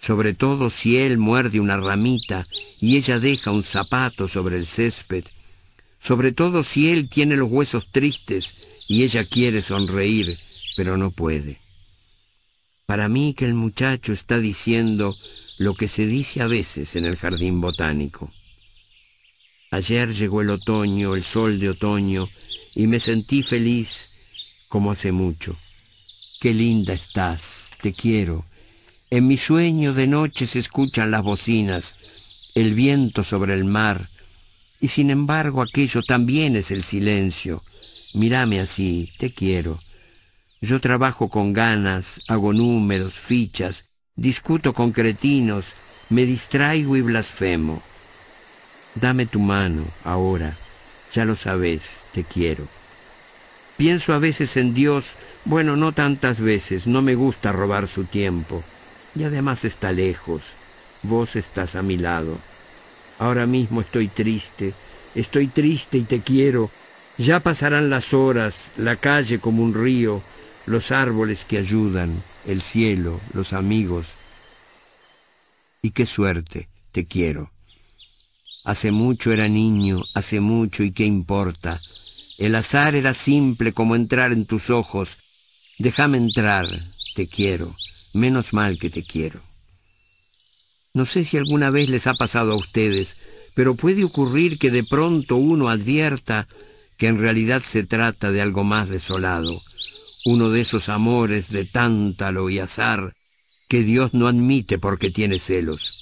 sobre 0.00 0.34
todo 0.34 0.70
si 0.70 0.96
él 0.96 1.18
muerde 1.18 1.60
una 1.60 1.76
ramita 1.76 2.44
y 2.80 2.96
ella 2.96 3.20
deja 3.20 3.52
un 3.52 3.62
zapato 3.62 4.26
sobre 4.26 4.56
el 4.56 4.66
césped, 4.66 5.22
sobre 6.00 6.32
todo 6.32 6.62
si 6.62 6.90
él 6.90 7.08
tiene 7.08 7.36
los 7.36 7.50
huesos 7.50 7.88
tristes 7.92 8.84
y 8.88 9.04
ella 9.04 9.24
quiere 9.24 9.62
sonreír, 9.62 10.38
pero 10.76 10.96
no 10.96 11.10
puede. 11.10 11.60
Para 12.86 13.08
mí 13.08 13.34
que 13.34 13.44
el 13.44 13.54
muchacho 13.54 14.12
está 14.12 14.38
diciendo 14.38 15.16
lo 15.58 15.74
que 15.74 15.86
se 15.86 16.06
dice 16.06 16.42
a 16.42 16.48
veces 16.48 16.96
en 16.96 17.04
el 17.04 17.16
jardín 17.16 17.60
botánico. 17.60 18.32
Ayer 19.70 20.12
llegó 20.12 20.40
el 20.40 20.50
otoño, 20.50 21.14
el 21.14 21.22
sol 21.22 21.60
de 21.60 21.68
otoño, 21.68 22.28
y 22.74 22.88
me 22.88 22.98
sentí 22.98 23.44
feliz 23.44 24.26
como 24.68 24.90
hace 24.90 25.12
mucho. 25.12 25.56
Qué 26.40 26.52
linda 26.52 26.92
estás, 26.92 27.70
te 27.80 27.92
quiero. 27.92 28.44
En 29.10 29.28
mi 29.28 29.36
sueño 29.36 29.94
de 29.94 30.08
noche 30.08 30.46
se 30.48 30.58
escuchan 30.58 31.12
las 31.12 31.22
bocinas, 31.22 31.94
el 32.56 32.74
viento 32.74 33.22
sobre 33.22 33.54
el 33.54 33.64
mar, 33.64 34.09
y 34.80 34.88
sin 34.88 35.10
embargo 35.10 35.62
aquello 35.62 36.02
también 36.02 36.56
es 36.56 36.70
el 36.70 36.82
silencio. 36.82 37.62
Mírame 38.14 38.60
así, 38.60 39.12
te 39.18 39.32
quiero. 39.32 39.78
Yo 40.60 40.80
trabajo 40.80 41.28
con 41.28 41.52
ganas, 41.52 42.20
hago 42.28 42.52
números, 42.52 43.14
fichas, 43.14 43.86
discuto 44.16 44.72
con 44.72 44.92
cretinos, 44.92 45.74
me 46.08 46.24
distraigo 46.24 46.96
y 46.96 47.02
blasfemo. 47.02 47.82
Dame 48.94 49.26
tu 49.26 49.38
mano, 49.40 49.86
ahora, 50.04 50.56
ya 51.12 51.24
lo 51.24 51.36
sabes, 51.36 52.04
te 52.12 52.24
quiero. 52.24 52.66
Pienso 53.76 54.12
a 54.12 54.18
veces 54.18 54.56
en 54.56 54.74
Dios, 54.74 55.14
bueno, 55.44 55.76
no 55.76 55.92
tantas 55.92 56.40
veces, 56.40 56.86
no 56.86 57.00
me 57.00 57.14
gusta 57.14 57.52
robar 57.52 57.88
su 57.88 58.04
tiempo. 58.04 58.62
Y 59.14 59.24
además 59.24 59.64
está 59.64 59.92
lejos, 59.92 60.42
vos 61.02 61.36
estás 61.36 61.76
a 61.76 61.82
mi 61.82 61.96
lado. 61.96 62.38
Ahora 63.20 63.46
mismo 63.46 63.82
estoy 63.82 64.08
triste, 64.08 64.72
estoy 65.14 65.48
triste 65.48 65.98
y 65.98 66.04
te 66.04 66.22
quiero. 66.22 66.70
Ya 67.18 67.40
pasarán 67.40 67.90
las 67.90 68.14
horas, 68.14 68.72
la 68.78 68.96
calle 68.96 69.38
como 69.38 69.62
un 69.62 69.74
río, 69.74 70.22
los 70.64 70.90
árboles 70.90 71.44
que 71.44 71.58
ayudan, 71.58 72.24
el 72.46 72.62
cielo, 72.62 73.20
los 73.34 73.52
amigos. 73.52 74.06
Y 75.82 75.90
qué 75.90 76.06
suerte, 76.06 76.70
te 76.92 77.04
quiero. 77.04 77.50
Hace 78.64 78.90
mucho 78.90 79.32
era 79.32 79.48
niño, 79.48 80.02
hace 80.14 80.40
mucho 80.40 80.82
y 80.82 80.92
qué 80.92 81.04
importa. 81.04 81.78
El 82.38 82.54
azar 82.54 82.94
era 82.94 83.12
simple 83.12 83.74
como 83.74 83.96
entrar 83.96 84.32
en 84.32 84.46
tus 84.46 84.70
ojos. 84.70 85.18
Déjame 85.78 86.16
entrar, 86.16 86.64
te 87.14 87.28
quiero. 87.28 87.66
Menos 88.14 88.54
mal 88.54 88.78
que 88.78 88.88
te 88.88 89.02
quiero. 89.02 89.49
No 90.92 91.06
sé 91.06 91.24
si 91.24 91.36
alguna 91.36 91.70
vez 91.70 91.88
les 91.88 92.06
ha 92.06 92.14
pasado 92.14 92.52
a 92.52 92.56
ustedes, 92.56 93.52
pero 93.54 93.74
puede 93.74 94.04
ocurrir 94.04 94.58
que 94.58 94.70
de 94.70 94.82
pronto 94.82 95.36
uno 95.36 95.68
advierta 95.68 96.48
que 96.98 97.06
en 97.06 97.18
realidad 97.18 97.62
se 97.64 97.84
trata 97.84 98.32
de 98.32 98.42
algo 98.42 98.64
más 98.64 98.88
desolado, 98.88 99.60
uno 100.24 100.50
de 100.50 100.62
esos 100.62 100.88
amores 100.88 101.50
de 101.50 101.64
tántalo 101.64 102.50
y 102.50 102.58
azar 102.58 103.14
que 103.68 103.82
Dios 103.82 104.14
no 104.14 104.26
admite 104.26 104.78
porque 104.78 105.10
tiene 105.10 105.38
celos. 105.38 105.94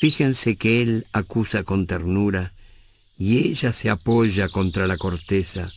Fíjense 0.00 0.56
que 0.56 0.80
él 0.80 1.06
acusa 1.12 1.62
con 1.62 1.86
ternura 1.86 2.52
y 3.18 3.38
ella 3.38 3.72
se 3.72 3.90
apoya 3.90 4.48
contra 4.48 4.86
la 4.86 4.96
corteza. 4.96 5.70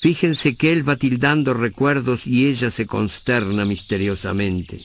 Fíjense 0.00 0.56
que 0.56 0.72
él 0.72 0.86
va 0.86 0.96
tildando 0.96 1.52
recuerdos 1.52 2.26
y 2.26 2.46
ella 2.46 2.70
se 2.70 2.86
consterna 2.86 3.64
misteriosamente. 3.64 4.82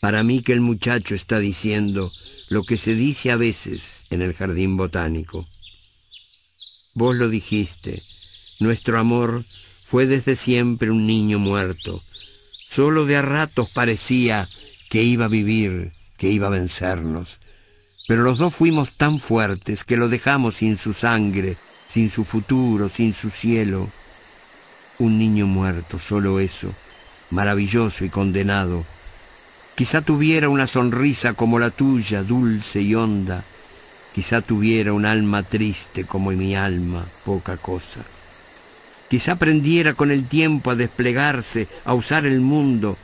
Para 0.00 0.22
mí 0.22 0.42
que 0.42 0.52
el 0.52 0.60
muchacho 0.60 1.14
está 1.14 1.38
diciendo 1.38 2.10
lo 2.50 2.62
que 2.64 2.76
se 2.76 2.94
dice 2.94 3.30
a 3.30 3.36
veces 3.36 4.04
en 4.10 4.22
el 4.22 4.34
jardín 4.34 4.76
botánico. 4.76 5.44
Vos 6.94 7.16
lo 7.16 7.28
dijiste, 7.28 8.02
nuestro 8.60 8.98
amor 8.98 9.44
fue 9.84 10.06
desde 10.06 10.36
siempre 10.36 10.90
un 10.90 11.06
niño 11.06 11.38
muerto. 11.38 11.98
Solo 12.68 13.06
de 13.06 13.16
a 13.16 13.22
ratos 13.22 13.70
parecía 13.74 14.48
que 14.90 15.02
iba 15.02 15.26
a 15.26 15.28
vivir, 15.28 15.92
que 16.16 16.30
iba 16.30 16.46
a 16.46 16.50
vencernos. 16.50 17.38
Pero 18.06 18.22
los 18.22 18.38
dos 18.38 18.54
fuimos 18.54 18.96
tan 18.96 19.20
fuertes 19.20 19.84
que 19.84 19.96
lo 19.96 20.08
dejamos 20.08 20.56
sin 20.56 20.76
su 20.78 20.92
sangre 20.92 21.56
sin 21.88 22.10
su 22.10 22.24
futuro, 22.24 22.88
sin 22.88 23.14
su 23.14 23.30
cielo. 23.30 23.90
Un 24.98 25.18
niño 25.18 25.46
muerto, 25.46 25.98
solo 25.98 26.38
eso, 26.38 26.72
maravilloso 27.30 28.04
y 28.04 28.10
condenado. 28.10 28.84
Quizá 29.78 30.02
tuviera 30.02 30.48
una 30.48 30.66
sonrisa 30.66 31.34
como 31.34 31.60
la 31.60 31.70
tuya, 31.70 32.24
dulce 32.24 32.80
y 32.80 32.96
honda. 32.96 33.44
Quizá 34.12 34.42
tuviera 34.42 34.92
un 34.92 35.06
alma 35.06 35.44
triste 35.44 36.04
como 36.04 36.32
mi 36.32 36.56
alma, 36.56 37.06
poca 37.24 37.58
cosa. 37.58 38.00
Quizá 39.08 39.34
aprendiera 39.34 39.94
con 39.94 40.10
el 40.10 40.24
tiempo 40.24 40.72
a 40.72 40.74
desplegarse, 40.74 41.68
a 41.84 41.94
usar 41.94 42.26
el 42.26 42.40
mundo, 42.40 42.98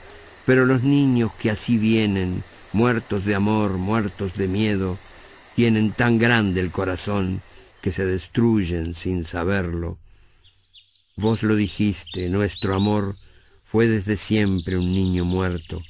pero 0.47 0.67
los 0.67 0.83
niños 0.83 1.31
que 1.39 1.49
así 1.49 1.79
vienen, 1.79 2.43
muertos 2.73 3.25
de 3.25 3.37
amor, 3.37 3.75
muertos 3.75 4.37
de 4.37 4.49
miedo, 4.49 4.99
tienen 5.55 5.93
tan 5.93 6.19
grande 6.19 6.61
el 6.61 6.73
corazón 6.73 7.41
que 7.83 7.93
se 7.93 8.05
destruyen 8.05 8.95
sin 8.95 9.25
saberlo. 9.25 9.97
Vos 11.15 11.45
lo 11.45 11.55
dijiste, 11.55 12.29
nuestro 12.31 12.75
amor 12.75 13.15
fue 13.65 13.87
desde 13.87 14.17
siempre 14.17 14.77
un 14.77 14.89
niño 14.89 15.25
muerto, 15.25 15.81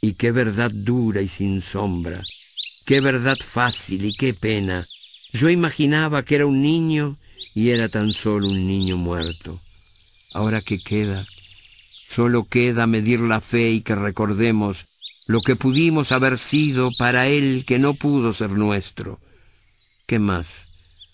y 0.00 0.14
qué 0.14 0.32
verdad 0.32 0.70
dura 0.72 1.22
y 1.22 1.28
sin 1.28 1.62
sombra, 1.62 2.22
qué 2.86 3.00
verdad 3.00 3.36
fácil 3.42 4.04
y 4.04 4.14
qué 4.14 4.34
pena. 4.34 4.86
Yo 5.32 5.50
imaginaba 5.50 6.22
que 6.22 6.36
era 6.36 6.46
un 6.46 6.62
niño 6.62 7.18
y 7.54 7.70
era 7.70 7.88
tan 7.88 8.12
solo 8.12 8.48
un 8.48 8.62
niño 8.62 8.96
muerto. 8.96 9.52
Ahora 10.32 10.60
que 10.60 10.78
queda, 10.78 11.26
solo 12.08 12.44
queda 12.44 12.86
medir 12.86 13.20
la 13.20 13.40
fe 13.40 13.72
y 13.72 13.80
que 13.80 13.94
recordemos 13.94 14.86
lo 15.26 15.42
que 15.42 15.56
pudimos 15.56 16.12
haber 16.12 16.38
sido 16.38 16.90
para 16.98 17.28
él 17.28 17.64
que 17.66 17.78
no 17.78 17.94
pudo 17.94 18.32
ser 18.32 18.52
nuestro. 18.52 19.18
¿Qué 20.06 20.18
más? 20.18 20.68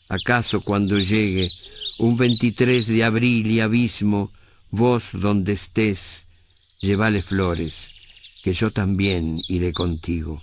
¿Acaso 0.09 0.61
cuando 0.61 0.99
llegue 0.99 1.51
un 1.99 2.17
23 2.17 2.87
de 2.87 3.05
abril 3.05 3.51
y 3.51 3.61
abismo, 3.61 4.33
vos 4.71 5.11
donde 5.13 5.53
estés, 5.53 6.25
llevale 6.81 7.23
flores, 7.23 7.91
que 8.45 8.53
yo 8.53 8.69
también 8.69 9.41
iré 9.49 9.73
contigo? 9.73 10.43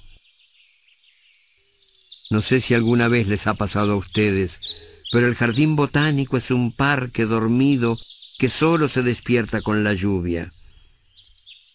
No 2.31 2.41
sé 2.41 2.59
si 2.59 2.73
alguna 2.73 3.07
vez 3.07 3.27
les 3.27 3.45
ha 3.45 3.53
pasado 3.53 3.93
a 3.93 3.97
ustedes, 3.97 4.59
pero 5.11 5.27
el 5.27 5.35
jardín 5.35 5.75
botánico 5.75 6.35
es 6.35 6.49
un 6.49 6.71
parque 6.71 7.27
dormido 7.27 7.95
que 8.39 8.49
solo 8.49 8.89
se 8.89 9.03
despierta 9.03 9.61
con 9.61 9.83
la 9.83 9.93
lluvia. 9.93 10.51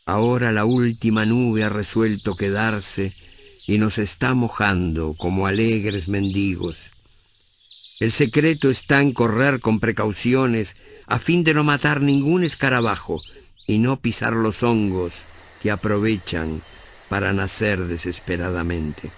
Ahora 0.05 0.51
la 0.51 0.65
última 0.65 1.25
nube 1.27 1.63
ha 1.63 1.69
resuelto 1.69 2.35
quedarse 2.35 3.15
y 3.69 3.79
nos 3.79 3.99
está 3.99 4.35
mojando 4.35 5.15
como 5.17 5.47
alegres 5.47 6.09
mendigos. 6.09 6.91
El 8.01 8.11
secreto 8.11 8.69
está 8.69 9.01
en 9.01 9.13
correr 9.13 9.61
con 9.61 9.79
precauciones 9.79 10.75
a 11.07 11.21
fin 11.21 11.45
de 11.45 11.55
no 11.55 11.63
matar 11.63 12.01
ningún 12.01 12.43
escarabajo 12.43 13.23
y 13.69 13.79
no 13.79 14.01
pisar 14.01 14.33
los 14.33 14.65
hongos 14.65 15.23
que 15.63 15.71
aprovechan 15.71 16.63
para 17.09 17.33
nacer 17.33 17.81
desesperadamente. 17.85 19.11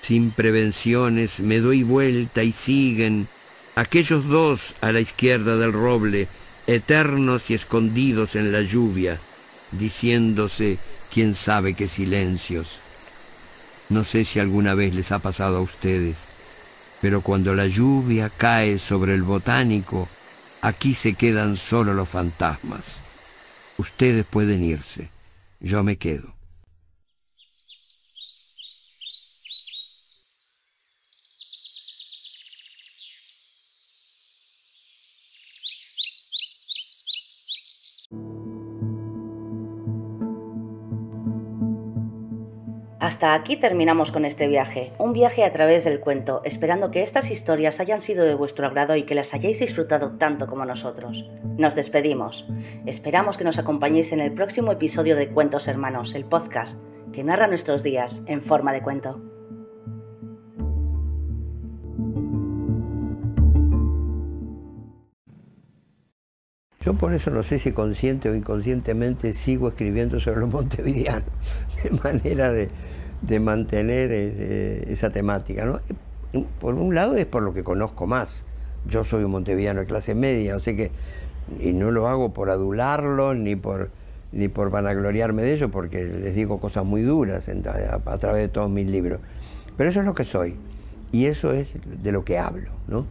Sin 0.00 0.30
prevenciones 0.30 1.40
me 1.40 1.60
doy 1.60 1.82
vuelta 1.82 2.42
y 2.42 2.52
siguen 2.52 3.26
aquellos 3.74 4.26
dos 4.28 4.76
a 4.80 4.92
la 4.92 5.00
izquierda 5.00 5.56
del 5.56 5.72
roble, 5.72 6.28
eternos 6.66 7.50
y 7.50 7.54
escondidos 7.54 8.36
en 8.36 8.52
la 8.52 8.62
lluvia, 8.62 9.18
diciéndose 9.72 10.78
quién 11.12 11.34
sabe 11.34 11.74
qué 11.74 11.88
silencios. 11.88 12.80
No 13.88 14.04
sé 14.04 14.24
si 14.24 14.40
alguna 14.40 14.74
vez 14.74 14.94
les 14.94 15.12
ha 15.12 15.18
pasado 15.18 15.58
a 15.58 15.60
ustedes, 15.60 16.18
pero 17.00 17.20
cuando 17.20 17.54
la 17.54 17.66
lluvia 17.66 18.30
cae 18.30 18.78
sobre 18.78 19.14
el 19.14 19.22
botánico, 19.22 20.08
aquí 20.62 20.94
se 20.94 21.14
quedan 21.14 21.56
solo 21.56 21.92
los 21.92 22.08
fantasmas. 22.08 23.00
Ustedes 23.76 24.24
pueden 24.24 24.64
irse, 24.64 25.08
yo 25.64 25.82
me 25.82 25.96
quedo. 25.96 26.34
Hasta 43.04 43.34
aquí 43.34 43.58
terminamos 43.58 44.10
con 44.12 44.24
este 44.24 44.48
viaje, 44.48 44.90
un 44.96 45.12
viaje 45.12 45.44
a 45.44 45.52
través 45.52 45.84
del 45.84 46.00
cuento, 46.00 46.40
esperando 46.42 46.90
que 46.90 47.02
estas 47.02 47.30
historias 47.30 47.78
hayan 47.78 48.00
sido 48.00 48.24
de 48.24 48.34
vuestro 48.34 48.66
agrado 48.66 48.96
y 48.96 49.02
que 49.02 49.14
las 49.14 49.34
hayáis 49.34 49.58
disfrutado 49.60 50.12
tanto 50.12 50.46
como 50.46 50.64
nosotros. 50.64 51.28
Nos 51.58 51.74
despedimos. 51.74 52.46
Esperamos 52.86 53.36
que 53.36 53.44
nos 53.44 53.58
acompañéis 53.58 54.10
en 54.12 54.20
el 54.20 54.32
próximo 54.32 54.72
episodio 54.72 55.16
de 55.16 55.28
Cuentos 55.28 55.68
Hermanos, 55.68 56.14
el 56.14 56.24
podcast 56.24 56.80
que 57.12 57.22
narra 57.22 57.46
nuestros 57.46 57.82
días 57.82 58.22
en 58.24 58.42
forma 58.42 58.72
de 58.72 58.80
cuento. 58.80 59.33
Yo 66.84 66.92
por 66.94 67.14
eso 67.14 67.30
no 67.30 67.42
sé 67.42 67.58
si 67.58 67.72
consciente 67.72 68.28
o 68.28 68.34
inconscientemente 68.34 69.32
sigo 69.32 69.68
escribiendo 69.68 70.20
sobre 70.20 70.40
los 70.40 70.50
montevideanos, 70.50 71.28
de 71.82 71.90
manera 71.90 72.52
de, 72.52 72.68
de 73.22 73.40
mantener 73.40 74.10
eh, 74.12 74.84
esa 74.88 75.10
temática. 75.10 75.64
¿no? 75.64 75.80
Por 76.60 76.74
un 76.74 76.94
lado 76.94 77.16
es 77.16 77.26
por 77.26 77.42
lo 77.42 77.54
que 77.54 77.64
conozco 77.64 78.06
más. 78.06 78.44
Yo 78.86 79.02
soy 79.02 79.24
un 79.24 79.30
montevideano 79.30 79.80
de 79.80 79.86
clase 79.86 80.14
media, 80.14 80.56
o 80.56 80.60
sea 80.60 80.76
que, 80.76 80.90
y 81.58 81.72
no 81.72 81.90
lo 81.90 82.06
hago 82.08 82.34
por 82.34 82.50
adularlo 82.50 83.34
ni 83.34 83.56
por, 83.56 83.90
ni 84.32 84.48
por 84.48 84.70
vanagloriarme 84.70 85.42
de 85.42 85.54
ello, 85.54 85.70
porque 85.70 86.04
les 86.04 86.34
digo 86.34 86.60
cosas 86.60 86.84
muy 86.84 87.00
duras 87.00 87.48
a, 87.48 88.18
través 88.18 88.42
de 88.42 88.48
todos 88.48 88.70
mis 88.70 88.90
libros. 88.90 89.20
Pero 89.78 89.88
eso 89.88 90.00
es 90.00 90.06
lo 90.06 90.14
que 90.14 90.24
soy, 90.24 90.56
y 91.12 91.26
eso 91.26 91.52
es 91.52 91.72
de 92.02 92.12
lo 92.12 92.24
que 92.26 92.38
hablo. 92.38 92.70
¿no? 92.88 93.06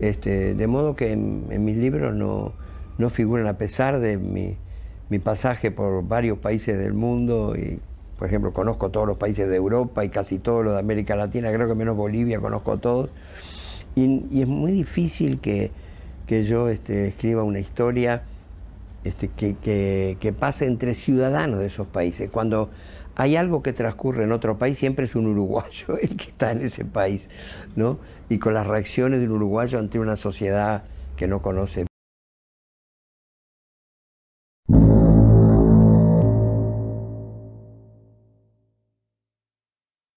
Este, 0.00 0.54
de 0.54 0.66
modo 0.66 0.96
que 0.96 1.12
en, 1.12 1.64
mis 1.64 1.76
libros 1.76 2.14
no, 2.14 2.52
no, 2.98 3.10
figuran, 3.10 3.46
a 3.46 3.58
pesar 3.58 4.00
de 4.00 4.18
mi, 4.18 4.56
mi 5.08 5.18
pasaje 5.18 5.70
por 5.70 6.06
varios 6.06 6.38
países 6.38 6.78
del 6.78 6.94
mundo 6.94 7.54
y 7.56 7.80
por 8.22 8.28
ejemplo, 8.28 8.52
conozco 8.52 8.88
todos 8.92 9.04
los 9.04 9.16
países 9.16 9.48
de 9.48 9.56
Europa 9.56 10.04
y 10.04 10.08
casi 10.08 10.38
todos 10.38 10.64
los 10.64 10.74
de 10.74 10.78
América 10.78 11.16
Latina, 11.16 11.52
creo 11.52 11.66
que 11.66 11.74
menos 11.74 11.96
Bolivia 11.96 12.38
conozco 12.38 12.78
todos. 12.78 13.10
Y, 13.96 14.40
es 14.40 14.46
muy 14.46 14.70
difícil 14.70 15.40
que, 15.40 15.72
yo 16.28 16.68
este, 16.68 17.08
escriba 17.08 17.42
una 17.42 17.58
historia 17.58 18.22
este, 19.02 19.28
que, 19.28 20.34
pase 20.38 20.66
entre 20.66 20.94
ciudadanos 20.94 21.58
de 21.58 21.66
esos 21.66 21.88
países. 21.88 22.30
Cuando 22.30 22.70
hay 23.16 23.34
algo 23.34 23.60
que 23.60 23.72
transcurre 23.72 24.22
en 24.22 24.30
otro 24.30 24.56
país, 24.56 24.78
siempre 24.78 25.06
es 25.06 25.16
un 25.16 25.26
uruguayo 25.26 25.98
el 26.00 26.16
que 26.16 26.30
está 26.30 26.52
en 26.52 26.60
ese 26.60 26.84
país, 26.84 27.28
¿no? 27.74 27.98
Y 28.28 28.38
con 28.38 28.54
las 28.54 28.68
reacciones 28.68 29.18
de 29.18 29.26
un 29.26 29.32
uruguayo 29.32 29.80
ante 29.80 29.98
una 29.98 30.16
sociedad 30.16 30.84
que 31.16 31.26
no 31.26 31.42
conoce. 31.42 31.91